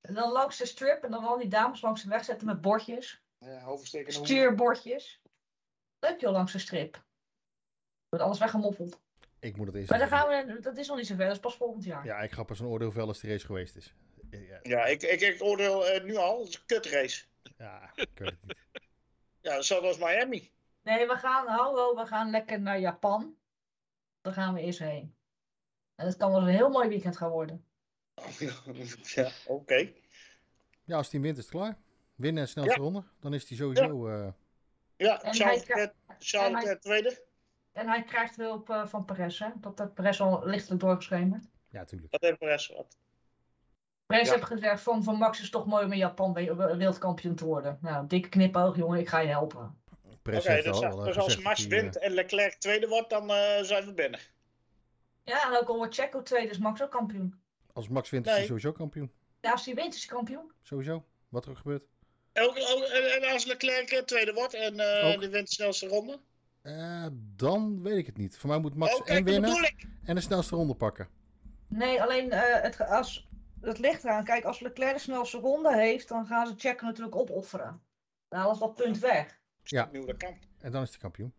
[0.00, 2.60] En dan langs de strip en dan al die dames langs de weg zetten met
[2.60, 3.22] bordjes.
[3.38, 5.20] Ja, hoofdsteken en Stuurbordjes.
[5.98, 7.04] Leuk joh, langs de strip.
[8.08, 9.00] Wordt alles weggemoffeld.
[9.40, 11.40] Ik moet het eerst Maar dan gaan we, dat is nog niet zover, dat is
[11.40, 12.04] pas volgend jaar.
[12.04, 13.94] Ja, ik ga pas een oordeel vellen als de race geweest is.
[14.30, 16.38] Ja, Ja, ik, ik, ik oordeel eh, nu al.
[16.38, 17.24] Het is een kutrace.
[17.56, 18.56] ja ik weet het niet.
[19.40, 20.52] Ja, hetzelfde als Miami.
[20.82, 23.36] Nee, we gaan, hallo, we gaan lekker naar Japan.
[24.20, 25.16] Daar gaan we eerst heen.
[25.98, 27.64] En het kan wel een heel mooi weekend gaan worden.
[29.14, 29.88] ja, oké.
[30.84, 31.78] Ja, als hij wint is het klaar.
[32.14, 32.80] Winnen en snelste Ja.
[32.80, 33.02] ronde.
[33.20, 34.08] Dan is hij sowieso...
[34.08, 34.28] eh,
[34.96, 37.22] Ja, En Charles hij Charles en hij- Leclerc tweede.
[37.72, 39.48] En hij krijgt hulp eh, van Perez, hè?
[39.60, 41.44] Dat heeft Perez al lichtelijk doorgeschemerd.
[41.70, 42.12] ja, tuurlijk.
[42.12, 42.96] Dat heeft Perez wat.
[44.06, 44.32] Perez Ja.
[44.34, 47.78] heeft gezegd van, van Max is toch mooi om in Japan we- wereldkampioen te worden.
[47.80, 49.80] Nou, dikke knipoog, jongen, ik ga je helpen.
[50.22, 53.10] Oké, heeft dus, al ja, eh, dus als Max dat wint en Leclerc tweede wordt,
[53.10, 54.20] dan eh, zijn we binnen.
[55.28, 57.40] Ja, en ook al wordt Checo tweede, is Max ook kampioen.
[57.72, 58.48] als Max wint is hij Nee.
[58.48, 59.12] sowieso kampioen.
[59.40, 60.52] Ja, als hij wint, is hij kampioen.
[60.62, 61.04] Sowieso.
[61.28, 61.82] Wat er ook gebeurt.
[62.34, 65.20] Ook, ook- en, en als Leclerc eh, tweede wordt en eh Ook.
[65.20, 66.20] die wint de snelste ronde.
[66.62, 67.06] Eh,
[67.36, 68.38] dan weet ik het niet.
[68.38, 69.86] Voor mij moet Max oh, en kijk, dat winnen bedoel ik.
[70.04, 71.08] en de snelste ronde pakken.
[71.68, 73.28] Nee, alleen eh, het, ge- als,
[73.60, 74.24] het ligt eraan.
[74.24, 77.82] Kijk, als Leclerc de snelste ronde heeft, dan gaan ze Checo natuurlijk opofferen.
[78.28, 79.24] Dan halen ze dat punt weg.
[79.26, 79.80] Ik Ja.
[79.80, 80.38] snap niet hoe dat kan.
[80.60, 81.32] En dan is hij kampioen.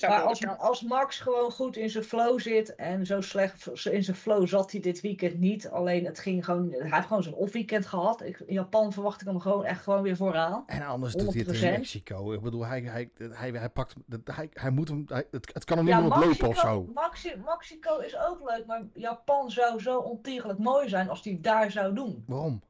[0.00, 4.16] Maar als, als Max gewoon goed in zijn flow zit en zo slecht in zijn
[4.16, 5.68] flow zat hij dit weekend niet.
[5.68, 8.22] Alleen het ging gewoon, hij heeft gewoon zo'n off-weekend gehad.
[8.22, 10.62] Ik, in Japan verwacht ik hem gewoon echt gewoon weer vooraan.
[10.66, 11.78] En anders doet hij het in 100%.
[11.78, 12.32] Mexico.
[12.32, 13.94] Ik bedoel, hij, hij, hij, hij pakt...
[14.24, 15.04] Hij, hij moet hem...
[15.06, 16.90] Hij, het, het kan hem niet Ja, meer ontlopen of zo.
[16.94, 21.70] Maxi, Mexico is ook leuk, maar Japan zou zo ontiegelijk mooi zijn als hij daar
[21.70, 22.24] zou doen.
[22.26, 22.62] Waarom?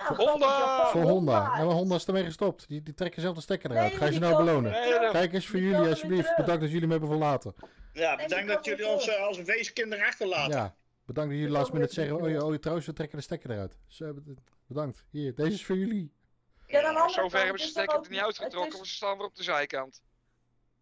[0.00, 0.86] Ja, Voor Honda!
[0.90, 1.32] Voor Honda.
[1.32, 2.68] Ja, maar Honda is ermee gestopt.
[2.68, 3.88] Die, die trekken zelf de stekker eruit.
[3.90, 4.70] Nee, Ga je ze nou belonen?
[4.72, 5.10] Nee.
[5.10, 6.36] Kijk eens voor Die jullie alsjeblieft.
[6.36, 7.54] Bedankt dat jullie me hebben verlaten.
[7.92, 10.56] Ja, bedankt dat jullie ons eh, als een weeskinder achterlaten.
[10.56, 10.74] Ja.
[11.04, 12.16] Bedankt dat jullie komen minute zeggen.
[12.16, 13.78] Oh, oh, trouwens, we trekken de stekker eruit.
[13.86, 14.14] Zo,
[14.66, 15.04] bedankt.
[15.10, 16.12] Hier, deze is voor jullie.
[16.66, 19.16] Ja, aan de andere Zover hebben ze is stekker er niet uitgetrokken, want ze staan
[19.16, 20.02] weer op de zijkant.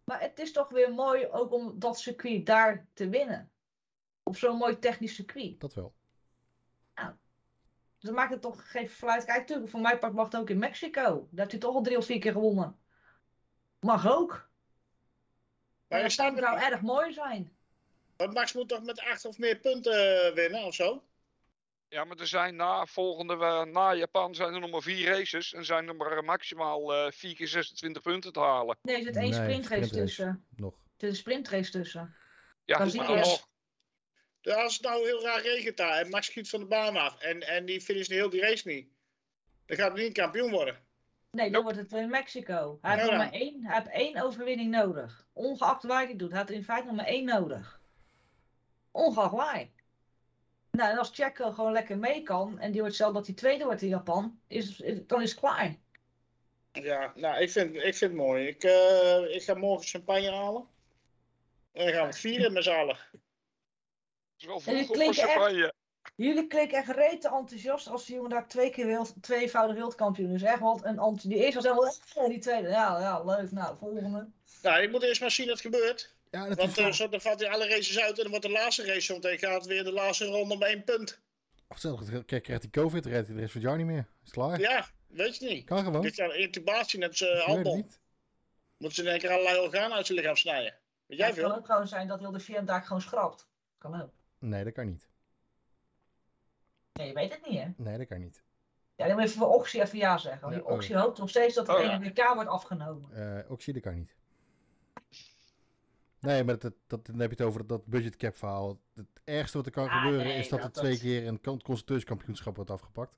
[0.03, 3.51] Maar het is toch weer mooi ook om dat circuit daar te winnen.
[4.23, 5.59] Op zo'n mooi technisch circuit.
[5.59, 5.93] Dat wel.
[7.99, 9.25] Dus dan maakt het toch geen fluit.
[9.25, 11.01] Kijk, natuurlijk, voor mij part mag het ook in Mexico.
[11.03, 12.79] Daar heeft hij toch al drie of vier keer gewonnen.
[13.79, 14.49] Mag ook.
[15.87, 17.57] Maar dat zou staat nou erg mooi zijn.
[18.27, 21.03] Max moet toch met acht of meer punten eh, winnen of zo?
[21.87, 25.53] Ja, maar er zijn na volgende, eh, na Japan zijn er nog maar vier races.
[25.53, 28.77] En zijn er maar eh, maximaal eh 4 keer 26 punten te halen.
[28.81, 30.05] Nee, er zit één Nee, sprintrace sprintrace.
[30.05, 30.45] tussen.
[30.55, 30.73] Nog.
[30.73, 32.15] Er zit een sprintrace tussen.
[32.65, 33.48] Ja, maar nog.
[34.41, 37.19] Dus als het nou heel raar regent daar en Max schiet van de baan af
[37.21, 38.87] en, en die finisht heel die race niet.
[39.65, 40.77] Dan gaat hij niet kampioen worden.
[41.31, 41.75] Nee, dan Nope.
[41.75, 42.77] wordt het in Mexico.
[42.81, 45.27] Hij heeft Ja, maar één, hij heeft één overwinning nodig.
[45.33, 46.29] Ongeacht waar hij het doet.
[46.29, 47.81] Hij heeft er in feite nog maar één nodig.
[48.91, 49.67] Ongeacht waar.
[50.71, 53.63] Nou, en als Checo gewoon lekker mee kan en die wordt zelf dat hij tweede
[53.63, 55.75] wordt in Japan, is, is- dan is het klaar.
[56.71, 58.47] Ja, nou, ik vind, ik vind het mooi.
[58.47, 60.67] Ik, eh, ik ga morgen champagne halen.
[61.71, 62.97] En dan gaan we het vieren met z'n allen.
[64.39, 65.73] Het is wel op voor klinken echt-.
[66.15, 70.41] Jullie klinken echt rete enthousiast als die jongen daar twee keer wereld, tweevoudig wereldkampioen is.
[70.41, 71.19] Echt wat een.
[71.21, 73.51] Die eerste was helemaal, eh, die tweede, ja, ja, leuk.
[73.51, 74.27] Nou, volgende.
[74.61, 76.15] Nou, ik moet eerst maar zien dat het gebeurt.
[76.31, 78.51] Ja, dat Want eh, zo, dan valt hij alle races uit en dan wordt de
[78.51, 81.19] laatste race zometeen gaat weer de laatste ronde om één punt.
[81.67, 84.07] Of stel, kijk, krijgt hij COVID, rijdt hij de rest van het jaar niet meer.
[84.25, 84.59] Is klaar.
[84.59, 85.65] Ja, weet je niet.
[85.65, 86.01] Kan gewoon.
[86.01, 87.75] Dit jaar intubatie net Albon.
[87.75, 87.99] niet.
[88.77, 90.73] Moeten ze in één keer allerlei organen uit zijn lichaam snijden.
[91.05, 93.47] Weet Ja, jij het kan ook gewoon zijn dat heel de VM daar gewoon schrapt.
[93.77, 94.11] Kan ook.
[94.39, 95.09] Nee, dat kan niet.
[96.93, 97.67] Nee, je weet het niet, hè?
[97.77, 98.43] Nee, dat kan niet.
[98.95, 100.41] Ja, dan moet je voor Oxy even ja zeggen.
[100.41, 100.75] Want Ja, die oh.
[100.75, 101.93] Oxy hoopt nog steeds dat Oh, ja.
[101.95, 103.11] ene WK wordt afgenomen.
[103.43, 104.15] Eh oxide kan niet.
[106.19, 108.81] Nee, maar dat, dat, dan heb je het over dat budgetcap verhaal.
[108.95, 111.27] Het ergste wat er kan Ah, gebeuren nee, is dat dat- er twee dat- keer
[111.27, 113.17] een con- constructeurskampioenschap wordt afgepakt.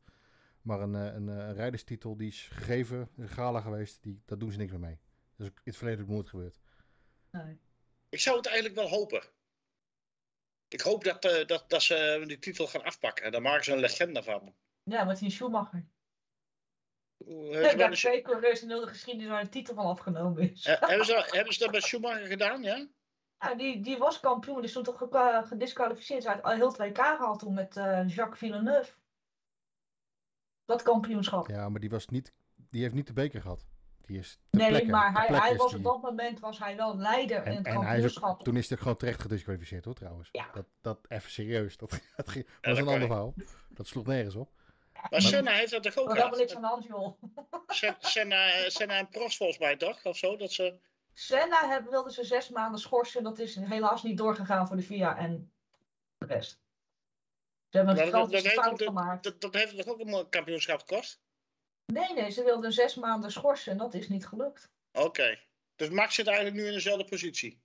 [0.62, 4.38] Maar een, eh, een, eh, een rijderstitel die is gegeven, een gala geweest, die, daar
[4.38, 5.00] doen ze niks meer mee.
[5.36, 6.60] Dat is ook in het verleden ook nooit gebeurd.
[7.32, 7.60] Nee.
[8.10, 9.24] Ik zou het eigenlijk wel hopen.
[10.74, 13.32] Ik hoop dat, eh, dat, dat ze die titel gaan afpakken.
[13.32, 14.56] Daar maken ze een legende van.
[14.84, 15.86] Ja, met die Schumacher.
[17.18, 20.66] Dat de- twee coureurs in de geschiedenis waar een titel van afgenomen is.
[20.66, 22.88] eh, hebben, ze, hebben ze dat bij Schumacher gedaan, ja?
[23.40, 26.24] Ja, die, die was kampioen, die stond toch ge- gedisqualificeerd.
[26.24, 28.94] Ze had al heel het WK gehaald toen met eh, Jacques Villeneuve.
[30.66, 31.48] Dat kampioenschap.
[31.48, 33.66] Ja, maar die, was niet, die heeft niet de beker gehad.
[34.12, 36.98] Die is nee, maar hij, hij is was die- op dat moment was hij wel
[36.98, 38.30] leider in En, het en hij is kampioenschap.
[38.40, 40.30] ook, toen is hij gewoon terecht gedisqualificeerd hoor trouwens.
[40.32, 40.50] Ja.
[40.54, 41.78] Dat, dat even serieus.
[41.78, 43.34] Dat, dat, ging- dat was een ander verhaal.
[43.70, 44.52] Dat sloeg nergens op.
[45.10, 46.72] Maar Senna heeft dat toch Er ook was helemaal niks gehad?
[46.72, 47.64] aan de hand, joh.
[47.78, 50.06] Sen- Senna, Senna en Prost volgens mij toch?
[50.06, 50.36] Of zo?
[50.38, 50.76] Dat ze...
[51.14, 53.24] Senna heb, wilde ze zes maanden schorsen.
[53.24, 55.52] Dat is helaas niet doorgegaan voor de VIA en
[56.18, 56.60] de rest.
[57.70, 59.24] Ze hebben een dat, dat, heeft, dat, gemaakt.
[59.24, 61.22] dat, dat heeft toch ook een kampioenschap gekost?
[61.94, 64.70] Nee, nee, ze wilden zes maanden schorsen en dat is niet gelukt.
[64.92, 65.40] Oké.
[65.76, 67.62] Dus Max zit eigenlijk nu in dezelfde positie.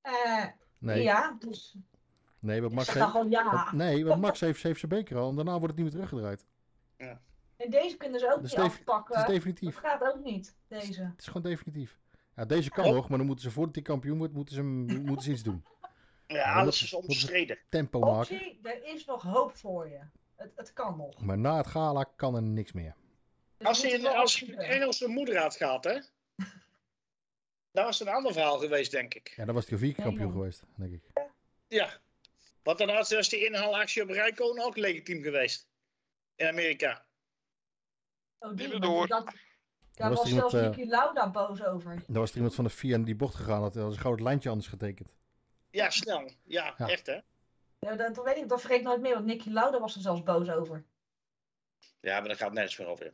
[0.00, 0.44] Eh,
[0.78, 1.74] Nee, Ja, dus
[2.38, 3.44] nee, want ik Max heeft, ja.
[3.52, 5.94] want- nee, want Max heeft, heeft zijn beker al en daarna wordt het niet meer
[5.94, 6.44] teruggedraaid.
[7.56, 9.14] En deze kunnen ze ook Dat is niet afpakken.
[9.18, 9.76] Het is Dat definitief.
[9.76, 11.02] gaat ook niet, deze.
[11.02, 11.98] Het is gewoon definitief.
[12.36, 12.92] Ja, deze kan Oh.
[12.94, 14.62] nog, maar dan moeten ze voordat hij kampioen wordt, moeten ze,
[15.08, 15.64] moeten ze iets doen.
[16.26, 17.58] Ja, Ja, alles dat- is dat is- omstreden.
[17.68, 18.18] Tempo maken.
[18.36, 20.00] Optie, er is nog hoop voor je.
[20.36, 21.20] Het, het kan nog.
[21.20, 22.94] Maar na het gala kan er niks meer.
[23.62, 24.58] Als hij een, als hij een.
[24.58, 25.92] Engelse moeder had gehad, hè?
[27.72, 29.32] Dat was een ander verhaal geweest, denk ik.
[29.36, 31.02] Ja, dan was hij vier Nee, kampioen geweest, denk ik.
[31.68, 32.00] Ja.
[32.62, 35.68] Want dan had- was die inhaalactie op Rijkonen ook legitiem geweest.
[36.34, 37.06] In Amerika.
[38.38, 39.06] Oh, Die door.
[39.06, 39.24] Dat,
[39.94, 42.02] daar was was iemand, zelfs Niki Lauda boos over.
[42.06, 44.24] Dan was er iemand van de VIA in die bocht gegaan, had, had een gouden
[44.24, 45.08] lijntje anders getekend.
[45.70, 46.30] Ja, snel.
[46.44, 46.88] Ja, Ja.
[46.88, 47.20] echt hè?
[47.78, 50.00] Ja, dat, dat weet ik, dat vergeet ik nooit meer, want Niki Lauda was er
[50.00, 50.84] zelfs boos over.
[52.00, 53.12] Ja, maar daar gaat nergens meer over.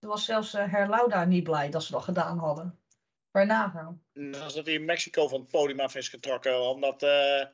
[0.00, 0.08] In.
[0.08, 2.78] Toen was zelfs eh Herr Lauda niet blij dat ze dat gedaan hadden.
[3.30, 4.04] Waar nagaan.
[4.12, 7.02] Net als dat hij in Mexico van het podium af is getrokken, omdat...
[7.02, 7.46] eh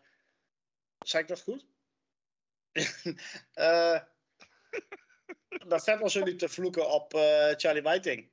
[0.99, 1.67] zei ik dat goed?
[3.53, 4.01] Eh
[5.69, 8.31] dat Vettel zo niet te vloeken op eh, Charlie Whiting.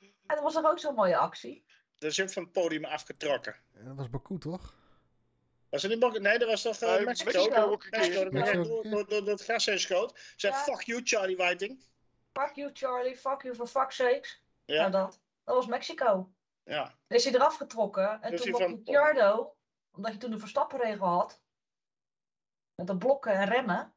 [0.00, 1.64] En dat was toch ook zo'n mooie actie?
[1.98, 3.56] Dat is ook van het podium afgetrokken.
[3.72, 4.74] En dat was Baku, toch?
[5.68, 7.32] Was het niet Bok- Nee, dat was toch eh, Nee, Mexico?
[7.32, 8.24] Mexico ook een Mexico, keer.
[8.24, 8.90] dat Mexico, door, ja.
[8.90, 10.32] door, door, door het gas heen schoot.
[10.36, 10.62] Zeg, Ja.
[10.62, 11.84] fuck you Charlie Whiting.
[12.32, 14.42] Fuck you Charlie, fuck you for fuck's sakes.
[14.64, 15.20] Ja, Nou dat.
[15.44, 16.32] Dat was Mexico.
[16.64, 16.82] ja.
[17.06, 18.22] Dan is hij eraf getrokken.
[18.22, 19.56] En Dus toen was van- Ricciardo,
[19.92, 21.40] omdat je toen de verstappenregel had.
[22.74, 23.94] Met de blokken en remmen.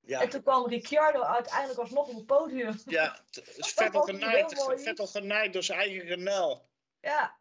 [0.00, 0.20] ja.
[0.20, 2.78] En toen kwam Ricciardo uiteindelijk alsnog op het podium.
[2.86, 3.18] Ja,
[3.56, 4.64] is Vettel genaaid.
[4.82, 6.68] Vettel genaaid door zijn eigen genuil.
[7.00, 7.38] Ja.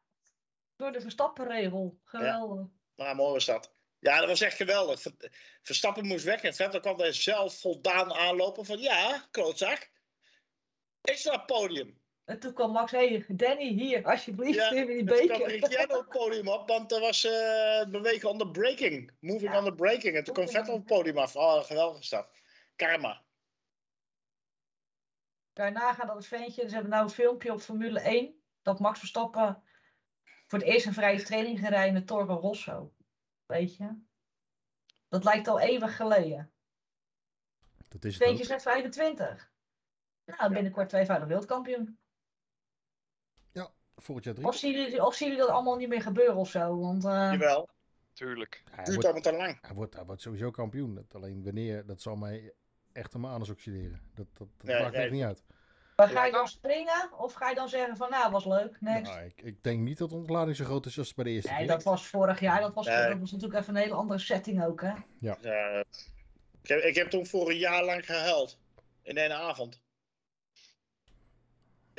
[0.75, 1.99] Door de verstappenregel.
[2.03, 2.65] Geweldig.
[2.95, 3.71] Maar mooi was dat.
[3.99, 5.01] Ja, dat was echt geweldig.
[5.01, 5.31] Ver-
[5.61, 9.89] Verstappen moest weg en Vettel kwam daar zelf voldaan aanlopen van ja, klootzak.
[11.01, 11.97] Op het podium.
[12.25, 15.27] En toen kwam Max, hé, hey, Danny, hier, alsjeblieft, Ja, neem je die En toen
[15.27, 15.51] kwam beker.
[15.51, 19.11] Ricciardo op het podium op, want er was eh, bewegen onder breaking.
[19.19, 19.57] Moving Ja.
[19.57, 20.15] under breaking.
[20.15, 21.35] En toen kwam Vettel op het podium af.
[21.35, 22.27] Oh, geweldig is dat.
[22.75, 23.23] Karma.
[25.53, 28.99] Daarna gaat dat het ventje, ze hebben nou een filmpje op Formule 1, dat Max
[28.99, 29.63] Verstappen
[30.47, 32.93] voor het eerst een vrije training gereden in de Toro Rosso.
[33.45, 34.01] Weet je?
[35.07, 36.53] Dat lijkt al eeuwig geleden.
[37.89, 39.48] Dat is Het ventje is net 25.
[40.37, 41.97] Nou, binnenkort tweevoudig wereldkampioen.
[44.01, 44.47] Volgend jaar drie.
[44.47, 46.79] Of zien, jullie, of zien jullie dat allemaal niet meer gebeuren of zo?
[46.79, 47.69] Want eh, Jawel.
[48.13, 48.63] Tuurlijk.
[48.71, 49.57] Hij Duurt wordt, allemaal te lang.
[49.61, 50.95] hij, wordt, hij wordt sowieso kampioen.
[50.95, 52.53] Dat alleen wanneer, dat zal mij
[52.93, 54.01] echt aan mijn anus oxideren.
[54.15, 55.01] Dat, dat, dat Nee, maakt nee.
[55.03, 55.43] echt niet uit.
[55.95, 56.37] maar ga je Ja.
[56.37, 57.09] dan springen?
[57.17, 59.11] Of ga je dan zeggen van, nou, was leuk, next?
[59.11, 61.49] Nou, ik, ik denk niet dat de ontlading zo groot is als bij de eerste
[61.49, 61.67] Nee, keer.
[61.67, 62.61] dat was vorig jaar.
[62.61, 63.07] Dat was, Nee.
[63.09, 64.93] dat was natuurlijk even een hele andere setting ook, hè?
[65.19, 65.37] Ja,
[66.61, 68.59] ik, heb, ik heb toen voor een jaar lang gehuild.
[69.01, 69.81] In één avond.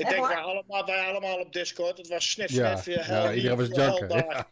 [0.01, 1.99] Ik denk wij allemaal, wij allemaal op Discord.
[1.99, 4.47] Het was snif, Ja, snif, ja, hel hier, iedereen was janken.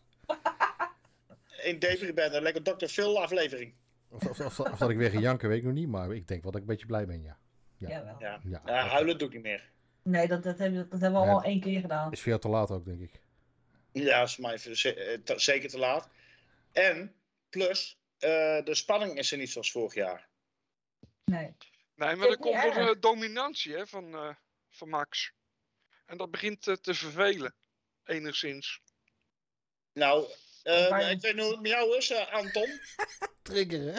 [1.63, 2.87] In Debris ben, een lekker Dr.
[2.87, 3.75] Phil aflevering.
[4.11, 5.89] Of, of, of, of dat ik weer ga janken, weet ik nog niet.
[5.89, 7.39] Maar ik denk wel dat ik een beetje blij ben, ja.
[7.77, 7.89] Ja.
[7.89, 8.17] Jawel.
[8.19, 9.71] Ja, Ja, ja huilen doe ik niet meer.
[10.03, 12.13] Nee, dat, dat, hebben, dat hebben we allemaal één keer gedaan.
[12.13, 13.21] is veel te laat ook, denk ik.
[13.93, 16.09] Ja, is mij eh, zeker te laat.
[16.73, 17.15] En,
[17.49, 20.29] plus, eh, de spanning is er niet zoals vorig jaar.
[21.25, 21.55] Nee.
[21.97, 22.77] Nee, maar er komt een erg.
[22.77, 24.35] eh, dominantie hè, van, eh,
[24.69, 25.33] van Max.
[26.09, 27.55] En dat begint eh, te vervelen.
[28.05, 28.81] Enigszins.
[29.93, 30.27] Nou,
[30.63, 32.81] eh, Maar- ik weet niet hoe het met jou is, eh, Anton.
[33.43, 33.99] Trigger, hè?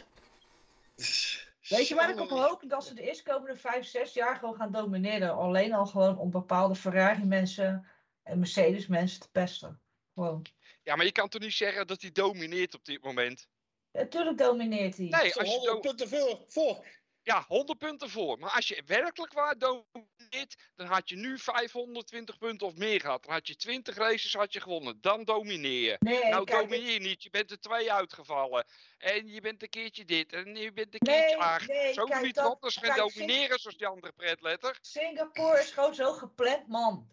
[1.68, 2.64] Weet je waar ik op hoop?
[2.68, 5.34] Dat ze de eerstkomende vijf, zes jaar gewoon gaan domineren.
[5.36, 7.88] Alleen al gewoon om bepaalde Ferrari mensen
[8.24, 9.82] en Mercedes mensen te pesten.
[10.14, 10.46] Gewoon.
[10.84, 13.48] Ja, maar je kan toch niet zeggen dat hij domineert op dit moment?
[13.92, 15.06] Natuurlijk domineert hij.
[15.06, 16.10] Nee, als je 100 do- punten
[16.48, 16.86] voor.
[17.24, 18.40] Ja, 100 punten voor.
[18.40, 23.24] Maar als je werkelijk waar domineert, dan had je nu 520 punten of meer gehad.
[23.24, 25.02] Dan had je 20 races had je gewonnen.
[25.02, 25.96] Dan domineer je.
[26.00, 27.24] Nee, nou kijk, domineer je niet.
[27.24, 28.66] Je bent er twee uitgevallen.
[28.98, 30.34] En je bent een keertje dit.
[30.34, 31.68] En je bent een keertje Nee, acht.
[31.68, 34.78] nee, Zo kijk, niet dat- geen kijk, domineren zoals die andere pretletter.
[34.82, 37.10] Singapore is gewoon zo gepland, man.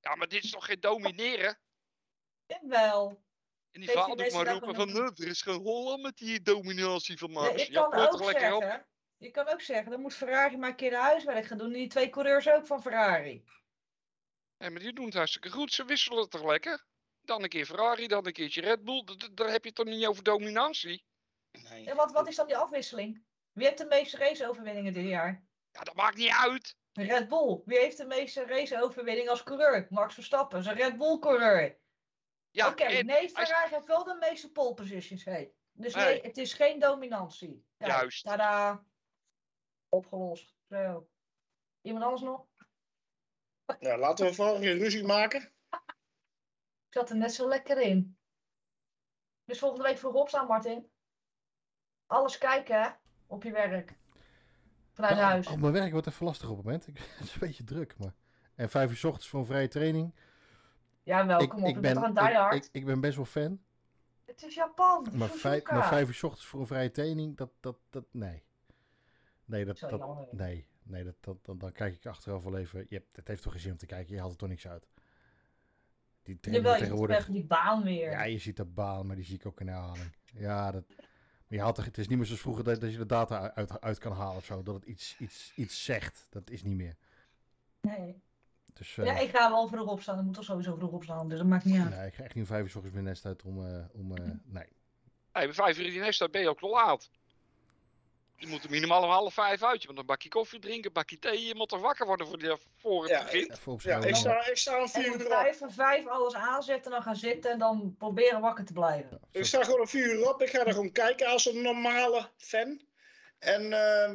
[0.00, 1.58] Ja, maar dit is toch geen domineren?
[2.46, 3.22] Jawel.
[3.70, 7.30] En die vader maar roepen van, "Nee, er is geen Holland met die dominatie van
[7.30, 7.54] Max.
[7.54, 8.90] Nee, je ja, kan ook lekker op.
[9.22, 11.72] je kan ook zeggen, dan moet Ferrari maar een keer de huiswerk gaan doen.
[11.72, 13.44] Die twee coureurs ook van Ferrari.
[14.58, 15.72] Nee, maar die doen het hartstikke goed.
[15.72, 16.84] Ze wisselen toch lekker?
[17.20, 19.04] Dan een keer Ferrari, dan een keertje Red Bull.
[19.34, 21.04] Daar heb je het toch niet over dominantie?
[21.50, 21.86] Nee.
[21.86, 23.24] En wat, wat is dan die afwisseling?
[23.52, 25.44] Wie heeft de meeste raceoverwinningen dit jaar?
[25.70, 26.76] Ja, dat maakt niet uit.
[26.92, 27.62] Red Bull.
[27.64, 29.86] Wie heeft de meeste raceoverwinningen als coureur?
[29.90, 31.80] Max Verstappen is een Red Bull coureur.
[32.50, 35.24] Ja, Oké, en nee, Ferrari heeft wel de meeste pole positions.
[35.24, 35.52] Hey.
[35.72, 36.04] Dus Nee.
[36.04, 37.64] nee, het is geen dominantie.
[37.76, 38.24] Juist.
[38.24, 38.84] Tada.
[39.94, 40.54] Opgelost.
[40.68, 41.08] Zo.
[41.80, 42.46] Iemand anders nog?
[43.78, 45.40] Ja, laten we vooral geen ruzie maken.
[46.88, 48.16] Ik zat er net zo lekker in.
[49.44, 50.90] Dus volgende week vroeg opstaan, Martin.
[52.06, 52.88] Alles kijken, hè?
[53.26, 53.98] Op je werk.
[54.92, 55.46] Vanuit Ja, huis.
[55.46, 56.86] Op mijn werk wordt even lastig op het moment.
[56.88, 58.14] Ik, het is een beetje druk, maar...
[58.54, 60.14] En vijf uur 's ochtends voor een vrije training.
[61.02, 61.68] Ja, wel, ik, kom op.
[61.68, 62.54] ik ben, een diehard?
[62.54, 63.64] ik, ik, ik ben best wel fan.
[64.24, 65.08] Het is Japan.
[65.12, 68.44] Maar vijf, maar vijf uur 's ochtends voor een vrije training, dat, dat, dat, nee.
[69.52, 72.86] Nee, dat, dat, nee, nee dat, dat, dan, dan kijk ik achteraf wel even.
[72.88, 74.66] Je hebt, het heeft toch geen zin om te kijken, je haalt er toch niks
[74.66, 74.86] uit.
[76.22, 78.10] Die Jawel, je tegenwoordig, even die baan weer.
[78.10, 80.16] ja, je ziet de baan, maar die zie ik ook in herhaling.
[80.34, 82.98] Ja, dat, maar je haalt er, het is niet meer zoals vroeger dat, dat je
[82.98, 86.26] de data uit, uit kan halen of zo, dat het iets, iets, iets zegt.
[86.30, 86.96] Dat is niet meer.
[87.80, 88.22] Nee.
[88.72, 90.18] Dus, eh, Ja, ik ga wel vroeg opstaan.
[90.18, 91.90] Ik moet toch sowieso vroeg opstaan, dus dat maakt niet uit.
[91.90, 93.84] nee, ik ga echt niet om vijf uur 's ochtends mijn nest uit om, eh,
[93.92, 94.68] om eh, nee.
[95.32, 97.10] Hey, bij vijf uur in die nest, ben je ook wel laat.
[98.36, 99.82] Je moet er minimaal om half vijf uit.
[99.82, 101.44] Je moet een bakje koffie drinken, een bakje thee.
[101.46, 103.28] Je moet er wakker worden voor, die, voor het Ja.
[103.28, 105.32] Even Ja, ik sta, ik sta om En vier uur op.
[105.32, 109.20] vijf en vijf alles aanzetten, dan gaan zitten en dan proberen wakker te blijven.
[109.30, 110.42] Ik sta gewoon om vier uur op.
[110.42, 112.80] Ik ga er gewoon kijken als een normale fan.
[113.38, 114.08] En, eh,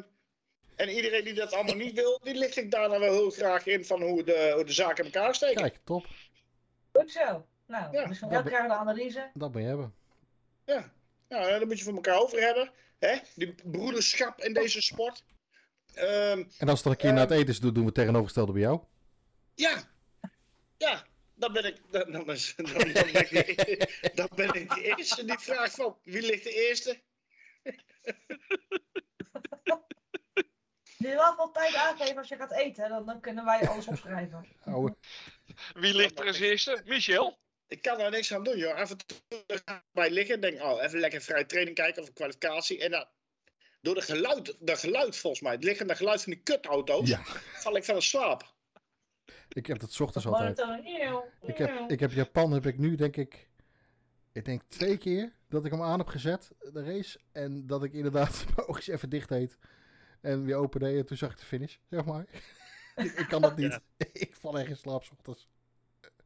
[0.76, 3.66] en iedereen die dat allemaal niet wil, die licht ik daar dan wel heel graag
[3.66, 5.62] in van hoe de, hoe de zaken in elkaar steken.
[5.62, 6.06] Kijk, top.
[6.94, 7.46] Goed zo.
[7.66, 9.30] Nou, Ja, dus van dat elke be- keer de analyse.
[9.34, 9.94] Dat ben je hebben.
[10.66, 10.92] Ja.
[11.28, 12.72] Nou, daar moet je voor elkaar over hebben.
[13.00, 13.18] Hè?
[13.36, 15.24] Die broederschap in deze sport.
[15.94, 17.96] Ehm, En als het dan een keer na het eten is, doen doen we het
[17.96, 18.82] tegenovergestelde bij jou.
[19.56, 19.96] ja.
[20.78, 21.06] Ja.
[21.36, 24.82] Dan ben ik, dan, dan, is- dan, dan ben ik, de, dan ben ik de
[24.84, 27.02] eerste die vraagt van wie ligt de eerste?
[30.98, 34.48] Je mag wel tijd aangeven als je gaat eten, dan, dan kunnen wij alles opschrijven.
[34.64, 34.96] Ouwe.
[35.74, 36.82] Wie ligt er als eerste?
[36.86, 37.38] Michel?
[37.68, 38.76] Ik kan daar niks aan doen, joh.
[38.76, 42.02] Af en toe ga ik bij liggen en denk, oh, even lekker vrije training kijken
[42.02, 42.80] of een kwalificatie.
[42.84, 43.06] En dan,
[43.82, 47.22] door de geluid, de geluid volgens mij, het liggende geluid van die kutauto's, Ja,
[47.54, 48.56] val ik van de slaap.
[49.50, 50.60] ik heb dat 's ochtends altijd.
[51.42, 53.50] Ik heb, ik heb Japan, heb ik nu denk ik,
[54.32, 57.20] ik denk twee keer dat ik hem aan heb gezet, de race.
[57.32, 59.58] En dat ik inderdaad mijn oogjes even dicht deed.
[60.22, 62.26] En weer open deed en toen zag ik de finish, zeg maar.
[62.96, 63.80] ik, ik kan dat niet.
[64.14, 65.48] ik val echt in slaap 's ochtends.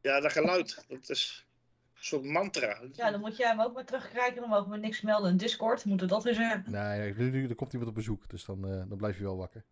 [0.02, 1.46] Ja, dat geluid, dat is
[1.94, 2.80] een soort mantra.
[2.92, 4.40] Ja, dan moet jij hem ook maar terugkrijgen.
[4.40, 5.84] Dan mogen we niks melden in Discord.
[5.84, 6.64] Moeten we dat weer zeggen.
[6.66, 9.22] Nee, nee, nu, nu er komt iemand op bezoek, dus dan, eh, dan blijf je
[9.22, 9.64] wel wakker.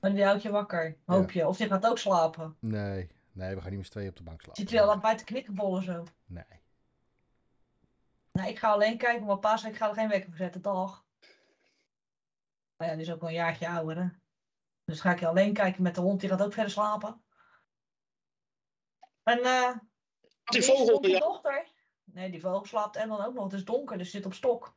[0.00, 1.46] Maar die houdt je wakker, hoop je.
[1.48, 2.56] Of die gaat ook slapen.
[2.58, 4.62] Nee, nee, we gaan niet met z'n tweeën op de bank slapen.
[4.62, 6.04] Zit hij al bij te knikkenbollen zo.
[6.26, 6.44] Nee.
[8.32, 10.62] Nou, ik ga alleen kijken, maar pa zei ik ga er geen wekker voor zetten,
[10.62, 11.04] dag.
[12.76, 14.08] Maar ja, die is ook wel een jaartje ouder, hè.
[14.84, 17.22] Dus ga ik alleen kijken met de hond, die gaat ook verder slapen.
[19.24, 19.76] En eh
[20.44, 21.18] Die vogel, ja.
[21.18, 21.72] dochter?
[22.04, 23.44] Nee, die vogel slaapt en dan ook nog.
[23.44, 24.76] Het is donker, dus zit op stok.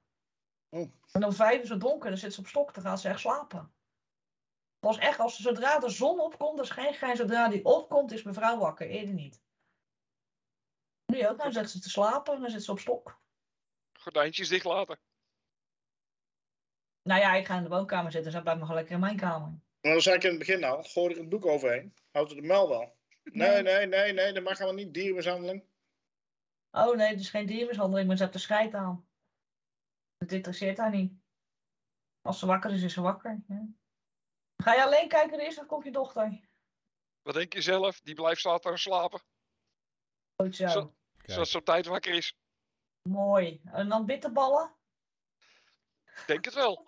[0.70, 0.92] Oh.
[1.12, 3.20] En om vijf is het donker, dan zit ze op stok, dan gaat ze echt
[3.20, 3.74] slapen.
[4.80, 8.24] Pas echt, als zodra de zon opkomt, dat is geen gein, zodra die opkomt, is
[8.24, 9.42] mevrouw wakker, eerder niet.
[11.06, 13.20] Nu ook, nou zit ze te slapen en dan zit ze op stok.
[14.00, 15.00] Gordijntjes dicht laten.
[17.02, 19.60] Nou ja, ik ga in de woonkamer zitten, zij blijft nog lekker in mijn kamer.
[19.82, 21.94] Maar dat zei ik in het begin al, gooi er een doek overheen.
[22.12, 22.97] Houdt het de mel wel.
[23.34, 24.94] Nee, nee, nee, nee, dat mag helemaal niet.
[24.94, 25.64] Dierenmishandeling.
[26.72, 29.08] Oh nee, het is geen diermishandeling, maar ze heeft er scheid aan.
[30.18, 31.14] Het interesseert haar niet.
[32.22, 33.44] Als ze wakker is, is ze wakker.
[33.48, 33.68] Ja.
[34.58, 36.40] Ga je alleen kijken eerst of komt je dochter?
[37.22, 38.02] Wat denk je zelf?
[38.02, 39.22] Die blijft later slapen.
[40.36, 40.68] Goed zo.
[40.68, 40.96] Zo.
[41.24, 42.34] Zoals ze op tijd wakker is.
[43.10, 43.62] Mooi.
[43.64, 44.76] En dan bitterballen?
[46.26, 46.88] Denk het wel.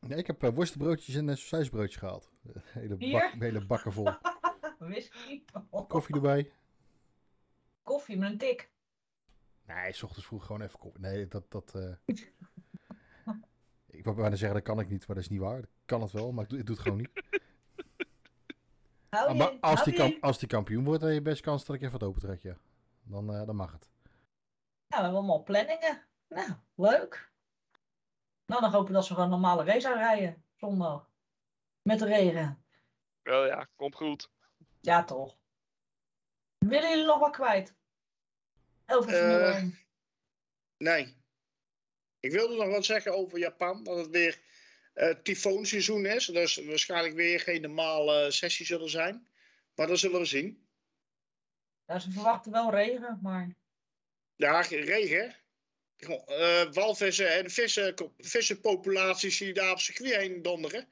[0.00, 2.30] Nee, ik heb eh, worstenbroodjes en een sausijsbroodje gehaald.
[2.80, 4.04] hele, bak, hele bakken vol.
[4.90, 5.44] Whisky?
[5.88, 6.52] Koffie erbij.
[7.82, 8.70] Koffie met een tik.
[9.66, 11.00] Nee, s ochtends vroeg gewoon even koffie.
[11.00, 11.50] Nee, dat...
[11.50, 12.14] dat eh,
[13.86, 15.58] ik, wou bijna zeggen, dat kan ik niet, maar dat is niet waar.
[15.58, 17.10] Ik kan het wel, maar ik doe, ik doe het gewoon niet.
[19.08, 21.42] Hou Ah, je, maar als die, kamp- als die kampioen wordt, dan heb je best
[21.42, 22.56] kans dat ik even wat opentrek, ja.
[23.02, 23.90] Dan, eh, dan mag het.
[24.86, 26.06] Ja, we hebben allemaal planningen.
[26.28, 27.32] Nou, leuk.
[28.46, 30.44] Nou, dan hopen we dat ze gewoon een normale race uitrijden.
[30.54, 31.10] Zondag.
[31.82, 32.64] Met de regen.
[33.22, 34.30] Wel ja, komt goed.
[34.86, 35.38] Ja, toch.
[36.58, 37.74] Willen jullie nog wat kwijt?
[38.86, 39.78] Over Eh, Formule 1.
[40.76, 41.16] Nee.
[42.20, 43.84] Ik wilde nog wat zeggen over Japan.
[43.84, 44.40] Dat het weer
[44.92, 46.26] eh tyfoonseizoen is.
[46.26, 49.28] Dus waarschijnlijk weer geen normale sessie zullen zijn.
[49.74, 50.68] Maar dat zullen we zien.
[51.84, 53.54] Ja, ze verwachten wel regen, maar...
[54.34, 55.36] Ja, regen.
[55.96, 60.88] Eh, walvissen en vissen, vissenpopulaties die daar op circuit heen donderen.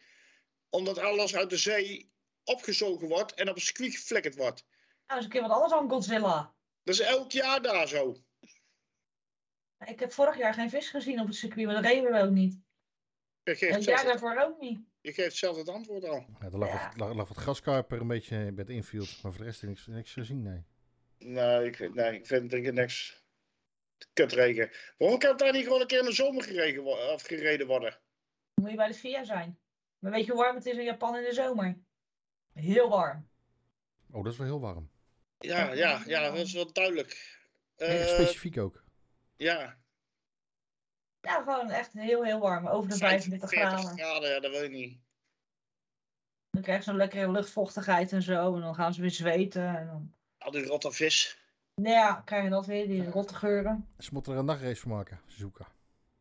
[0.68, 2.13] Omdat alles uit de zee
[2.44, 4.66] opgezogen wordt en op het circuit geflikkerd wordt.
[5.06, 6.54] Nou, is een keer wat anders dan Godzilla.
[6.82, 8.16] Dat is elk jaar daar zo.
[9.86, 12.30] Ik heb vorig jaar geen vis gezien op het circuit, maar dat reden we ook
[12.30, 12.52] niet.
[13.42, 14.80] Je En geeft, het zelf, jaar daarvoor ook niet.
[15.00, 16.26] je geeft zelf het antwoord al.
[16.40, 16.88] Ja, er lag, Ja.
[16.88, 19.86] Wat, lag, lag wat graskarper een beetje bij het infield, maar voor de rest niks,
[19.86, 20.64] niks gezien, nee.
[21.18, 23.22] Nee, ik, vind- nee, ik vind het niks.
[24.12, 24.70] Kutregen.
[24.98, 27.66] Waarom kan het daar niet gewoon een keer in de zomer geregen, wo- of gereden
[27.66, 27.90] worden?
[27.90, 29.58] Dan moet je bij de VIA zijn.
[29.98, 31.78] Maar weet je hoe warm het is in Japan in de zomer?
[32.54, 33.26] Heel warm.
[34.10, 34.90] Oh, dat is wel heel warm.
[35.38, 37.38] Ja, ja, ja, dat is wel duidelijk.
[37.76, 38.82] Erg Eh, specifiek ook.
[39.36, 39.76] ja,
[41.20, 42.66] Ja, gewoon echt heel, heel warm.
[42.66, 43.78] Over de 35 graden.
[43.98, 44.98] graden, ja, dat wil ik niet.
[46.50, 48.54] Dan krijg je zo'n lekkere luchtvochtigheid en zo.
[48.54, 49.76] En dan gaan ze weer zweten.
[49.76, 50.14] En dan...
[50.38, 51.38] Al die rotte vis.
[51.74, 53.88] Nou ja, krijg je dat weer, die rotte geuren.
[53.98, 55.66] Ze moeten er een nachtrace van maken, Suzuka.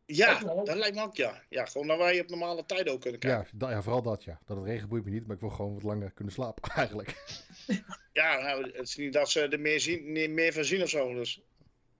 [0.06, 1.42] Ja, dat lijkt me ook, ja.
[1.48, 3.48] Ja, gewoon dat wij op normale tijden ook kunnen kijken.
[3.52, 4.40] Ja, da- ja, vooral dat ja.
[4.44, 7.14] Dat het regen boeit me niet, maar ik wil gewoon wat langer kunnen slapen, eigenlijk.
[8.12, 10.88] Ja, nou, het is niet dat ze er meer, zien, niet meer van zien of
[10.88, 11.14] zo.
[11.14, 11.42] Dus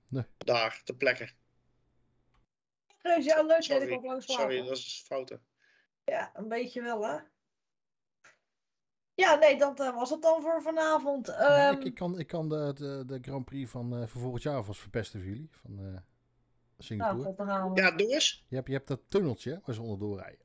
[0.08, 0.24] Nee.
[0.38, 1.30] daar, te plekken.
[3.02, 5.42] Dus ja, leuk dat ik Sorry, ook lang sorry, dat is fouten.
[6.04, 7.18] Ja, een beetje wel, hè?
[9.14, 11.26] Ja, nee, dat eh, was het dan voor vanavond.
[11.26, 14.20] Ja, Ehm, ik, ik kan, ik kan de, de, de Grand Prix van, eh, van
[14.20, 15.48] volgend jaar alvast verpesten voor jullie.
[15.50, 16.00] Van eh,
[16.84, 17.34] Singapore.
[17.74, 17.80] we.
[17.80, 18.44] Ja, doe eens.
[18.48, 20.42] je, hebt, je hebt dat tunneltje waar ze onderdoor rijden.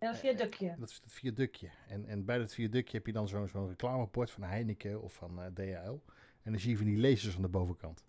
[0.00, 0.74] Ja, dat viaductje.
[0.78, 1.70] Dat is het viaductje.
[1.88, 5.42] En, en bij dat viaductje heb je dan zo'n zo'n reclamebord van Heineken of van
[5.42, 5.98] eh, DHL.
[6.42, 8.04] En dan zie je van die lasers aan de bovenkant.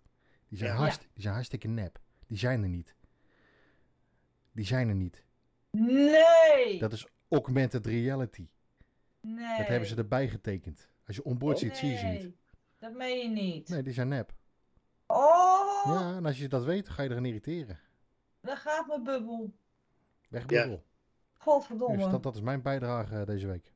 [0.48, 0.76] Die zijn, Ja.
[0.76, 2.00] hartst- die zijn hartstikke nep.
[2.26, 2.94] Die zijn er niet.
[4.52, 5.24] Die zijn er niet.
[5.70, 6.78] Nee!
[6.78, 8.48] Dat is augmented reality.
[9.20, 9.58] nee.
[9.58, 10.88] Dat hebben ze erbij getekend.
[11.06, 12.20] Als je onboard ziet, zie je ze niet.
[12.22, 12.36] Nee,
[12.78, 13.68] Dat meen je niet.
[13.68, 14.34] Nee, die zijn nep.
[15.06, 15.55] Oh,
[15.86, 17.80] Ja, en als je dat weet, ga je erin irriteren.
[18.40, 19.54] daar gaat mijn bubbel.
[20.28, 20.60] Weg Ja.
[20.62, 20.84] bubbel.
[21.38, 21.96] Godverdomme.
[21.96, 23.72] Dus dat, dat is mijn bijdrage eh, deze week.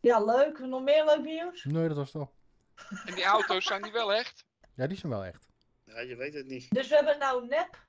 [0.00, 0.58] Ja, leuk.
[0.58, 1.64] Nog meer leuk nieuws?
[1.64, 2.32] Nee, dat was het al.
[3.06, 4.44] En die auto's zijn die wel echt?
[4.74, 5.46] Ja, die zijn wel echt.
[5.84, 6.70] Ja, je weet het niet.
[6.70, 7.86] Dus we hebben nou nep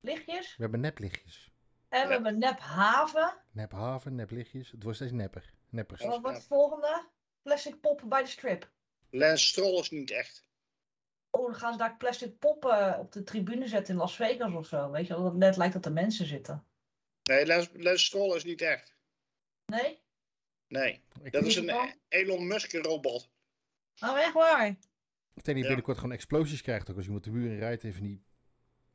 [0.00, 0.56] lichtjes.
[0.56, 1.52] We hebben neplichtjes.
[1.88, 3.34] En we hebben nep haven.
[3.50, 4.70] Nep haven, neplichtjes.
[4.70, 5.52] Het wordt steeds nepper.
[5.68, 6.00] Neppers.
[6.02, 6.08] Ja.
[6.08, 7.08] Wat wordt het volgende?
[7.42, 8.70] Plastic poppen bij de strip.
[9.10, 10.44] Lance Stroll is niet echt.
[11.30, 14.66] Oh, dan gaan ze daar plastic poppen op de tribune zetten in Las Vegas of
[14.66, 14.90] zo.
[14.90, 16.64] Weet je wel, dat het net lijkt dat er mensen zitten.
[17.22, 18.94] Nee, Lance, Lance Stroll is niet echt.
[19.66, 19.98] Nee?
[20.68, 21.92] Nee, Ik dat is een Waarom?
[22.08, 23.30] Elon Musk robot.
[23.96, 24.66] Nou, echt waar.
[24.66, 24.74] ik
[25.34, 26.90] denk dat je binnenkort gewoon explosies krijgt.
[26.90, 28.24] Ook als je met de muur in rijdt, even die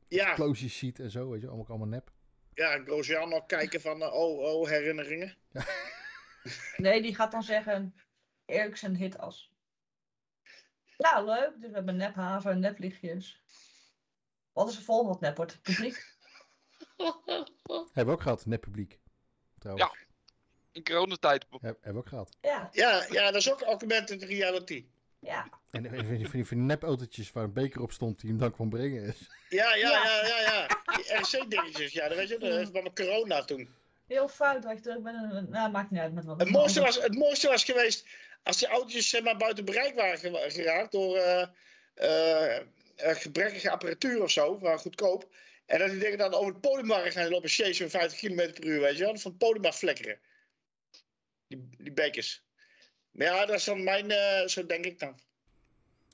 [0.08, 1.30] Ja, explosies ziet en zo.
[1.30, 2.12] Weet je, allemaal, allemaal nep.
[2.54, 5.38] ja Grosjean nog kijken van, eh, oh, oh, herinneringen.
[6.78, 7.96] Nee, die gaat dan zeggen
[8.46, 9.52] Ericsson hit as.
[10.98, 11.52] Nou, leuk.
[11.60, 13.42] Dus we hebben nephaven en neplichtjes.
[14.54, 15.62] Wat is de volgende wat nep wordt?
[15.62, 16.14] Publiek?
[17.94, 19.00] Hebben we ook gehad, nep publiek.
[19.60, 19.92] Trouwens.
[19.92, 19.98] Ja.
[20.72, 21.46] In coronatijd.
[21.50, 22.38] Heb- hebben we ook gehad.
[22.42, 24.86] Ja, Ja, ja, dat is ook augmented reality.
[25.20, 25.50] ja.
[25.72, 28.30] En en van die, van die, van die nepautootjes waar een beker op stond die
[28.30, 29.04] hem dan kwam brengen.
[29.04, 29.30] is.
[29.50, 30.04] Ja, ja, Ja.
[30.06, 30.68] ja, ja, ja.
[30.96, 33.70] Die RC-dingetjes, ja, dat weet je, dat is van corona toen.
[34.08, 35.34] Heel fout dat je terug bent.
[35.34, 36.40] en- Nou, maakt niet uit met wat.
[36.40, 38.08] Het mooiste was, het mooiste was geweest
[38.46, 41.48] als die autootjes zeg maar, buiten bereik waren ge- geraakt door eh,
[41.94, 42.56] eh,
[42.96, 45.30] eh, gebrekkige apparatuur of zo, maar goedkoop.
[45.66, 48.36] En dat die dingen dan over het podium waren gaan lopen chase met 50 km
[48.36, 49.18] per uur, weet je wel.
[49.18, 50.20] Van het podium af flikkeren.
[51.48, 52.44] Die, die bekers.
[53.12, 55.20] Maar ja, dat is dan mijn, eh, zo denk ik dan.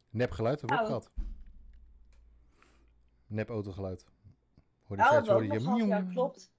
[0.09, 1.01] Nep geluid hebben we ook Nou.
[1.01, 1.27] gehad.
[3.27, 4.05] Nep autogeluid.
[4.87, 5.29] Hoorde Nou, je dat
[5.59, 5.85] hoorde je.
[5.87, 6.51] Ja, klopt.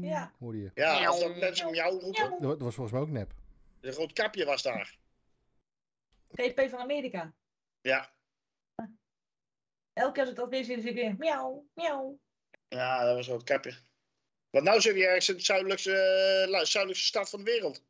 [0.00, 0.32] Ja.
[0.38, 0.70] hoorde je.
[0.74, 2.36] Ja, als dat mensen jou roepen.
[2.40, 3.32] Dat was volgens mij ook nep.
[3.80, 4.98] Een rood kapje was daar.
[6.32, 7.34] GP van Amerika.
[7.80, 8.14] Ja,
[9.92, 12.20] Elke keer als ik dat weer zie, dan zie ik weer miauw, miauw.
[12.68, 13.74] ja dat was een rood kapje.
[14.50, 17.84] Want nou zit je ergens in de zuidelijkste, eh, zuidelijkste stad van de wereld.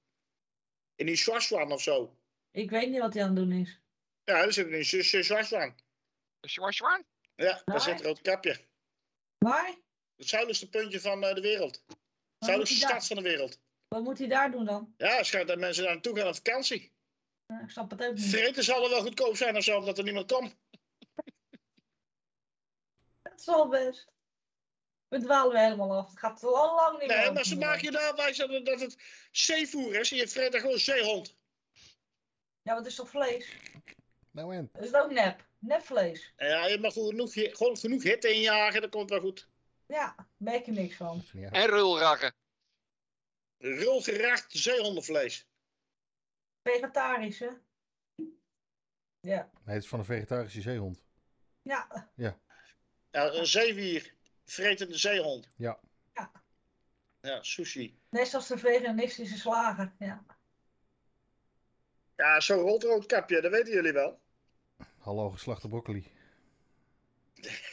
[0.95, 2.17] In die Swaziland of zo.
[2.51, 3.81] Ik weet niet wat hij aan het doen is.
[4.25, 5.85] Ja, dat zit in Swaziland.
[6.41, 7.03] Zwaar,
[7.35, 8.67] Ja, daar zit een rood kapje.
[9.39, 9.79] Waar?
[10.17, 11.83] Het zuidelijkste puntje van eh, de wereld.
[11.87, 11.97] Hij
[12.39, 13.61] Zuidelijkste daar, stad van de wereld.
[13.89, 14.95] wat moet hij daar doen dan?
[14.97, 16.93] Ja, schijnt dat mensen daar naartoe gaan op vakantie.
[17.51, 18.25] Ja, ik snap het ook niet.
[18.25, 20.57] Vreten zal er wel goedkoop zijn of zo, omdat er niemand komt.
[23.23, 24.09] Het is wel best.
[25.09, 26.11] We dwalen weer helemaal af.
[26.11, 27.17] Het gaat al lang, lang niet meer.
[27.17, 28.97] Nee, maar ze maken je daar wijs dat het, dat
[29.31, 31.37] zeevoer is en je vreet daar gewoon zeehond.
[32.63, 33.57] Ja, wat is toch vlees?
[34.31, 34.69] Nou en?
[34.73, 35.49] Dat is ook nep.
[35.59, 36.33] Nepvlees.
[36.37, 39.49] En ja, je mag gewoon genoeg, gewoon genoeg hitte injagen, dat komt wel goed.
[39.87, 41.25] Ja, merk je niks van.
[41.33, 41.53] Dat.
[41.53, 42.35] En rulraggen.
[43.59, 45.49] Rulgeracht zeehondenvlees.
[46.63, 47.51] Vegetarisch, hè?
[49.21, 49.51] Ja.
[49.65, 51.03] Nee, het is van een vegetarische zeehond.
[51.63, 52.11] Ja.
[52.15, 52.39] Ja,
[53.11, 54.15] een zeewier.
[54.45, 55.49] Vretende zeehond.
[55.57, 55.81] Ja.
[56.15, 56.31] Ja.
[57.21, 57.99] Ja, sushi.
[58.09, 59.93] Net zoals de veganistische slager.
[59.99, 60.25] Ja.
[62.17, 64.21] Ja, zo'n rood kapje, dat weten jullie wel.
[64.99, 66.13] Hallo geslachte broccoli.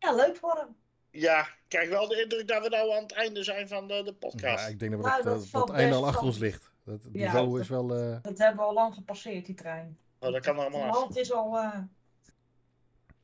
[0.00, 0.79] Ja, leuk voor hem.
[1.10, 3.94] Ja, ik krijg wel de indruk dat we nou aan het einde zijn van de,
[4.02, 4.68] de Ja, podcast.
[4.68, 6.70] ik denk dat, we Nou, dat, dat dat, valt dat einde al achter ons ligt.
[6.84, 7.96] Dat het Ja, niveau dat- is wel...
[7.96, 9.98] eh, Dat hebben we al lang gepasseerd, die trein.
[10.18, 10.96] Oh, dat kan allemaal af.
[10.96, 11.56] hand is al...
[11.58, 11.78] eh,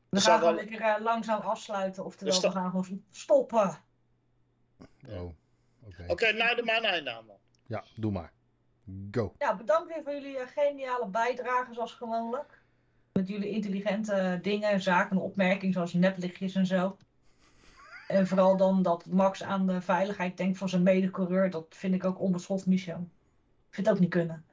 [0.09, 2.05] We Er gaan wel- lekker eh, langzaam afsluiten.
[2.05, 3.77] Oftewel, we gaan gewoon stoppen.
[5.09, 5.29] oh,
[5.83, 6.05] oké.
[6.07, 7.37] Oké, nou de maar een einde aan dan.
[7.65, 8.31] Ja, doe maar.
[9.11, 9.33] Go.
[9.37, 12.61] Ja, bedankt weer voor jullie geniale bijdrage, zoals gewoonlijk.
[13.13, 16.97] Met jullie intelligente dingen, zaken en opmerkingen, zoals neplichtjes en zo.
[18.07, 21.49] En vooral dan dat Max aan de veiligheid denkt van zijn medecoureur.
[21.49, 22.99] Dat vind ik ook onbeschoft, Michel.
[23.67, 24.45] Ik vind het ook niet kunnen.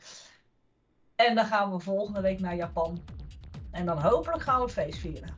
[1.16, 3.02] En dan gaan we volgende week naar Japan.
[3.70, 5.34] En dan hopelijk gaan we het feest vieren.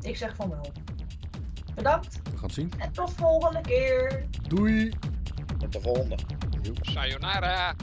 [0.00, 0.72] Ik zeg van wel.
[1.74, 2.72] Bedankt We gaan het zien.
[2.78, 4.26] en tot volgende keer.
[4.48, 4.92] Doei.
[5.58, 6.16] Tot de volgende.
[6.80, 7.74] Sayonara.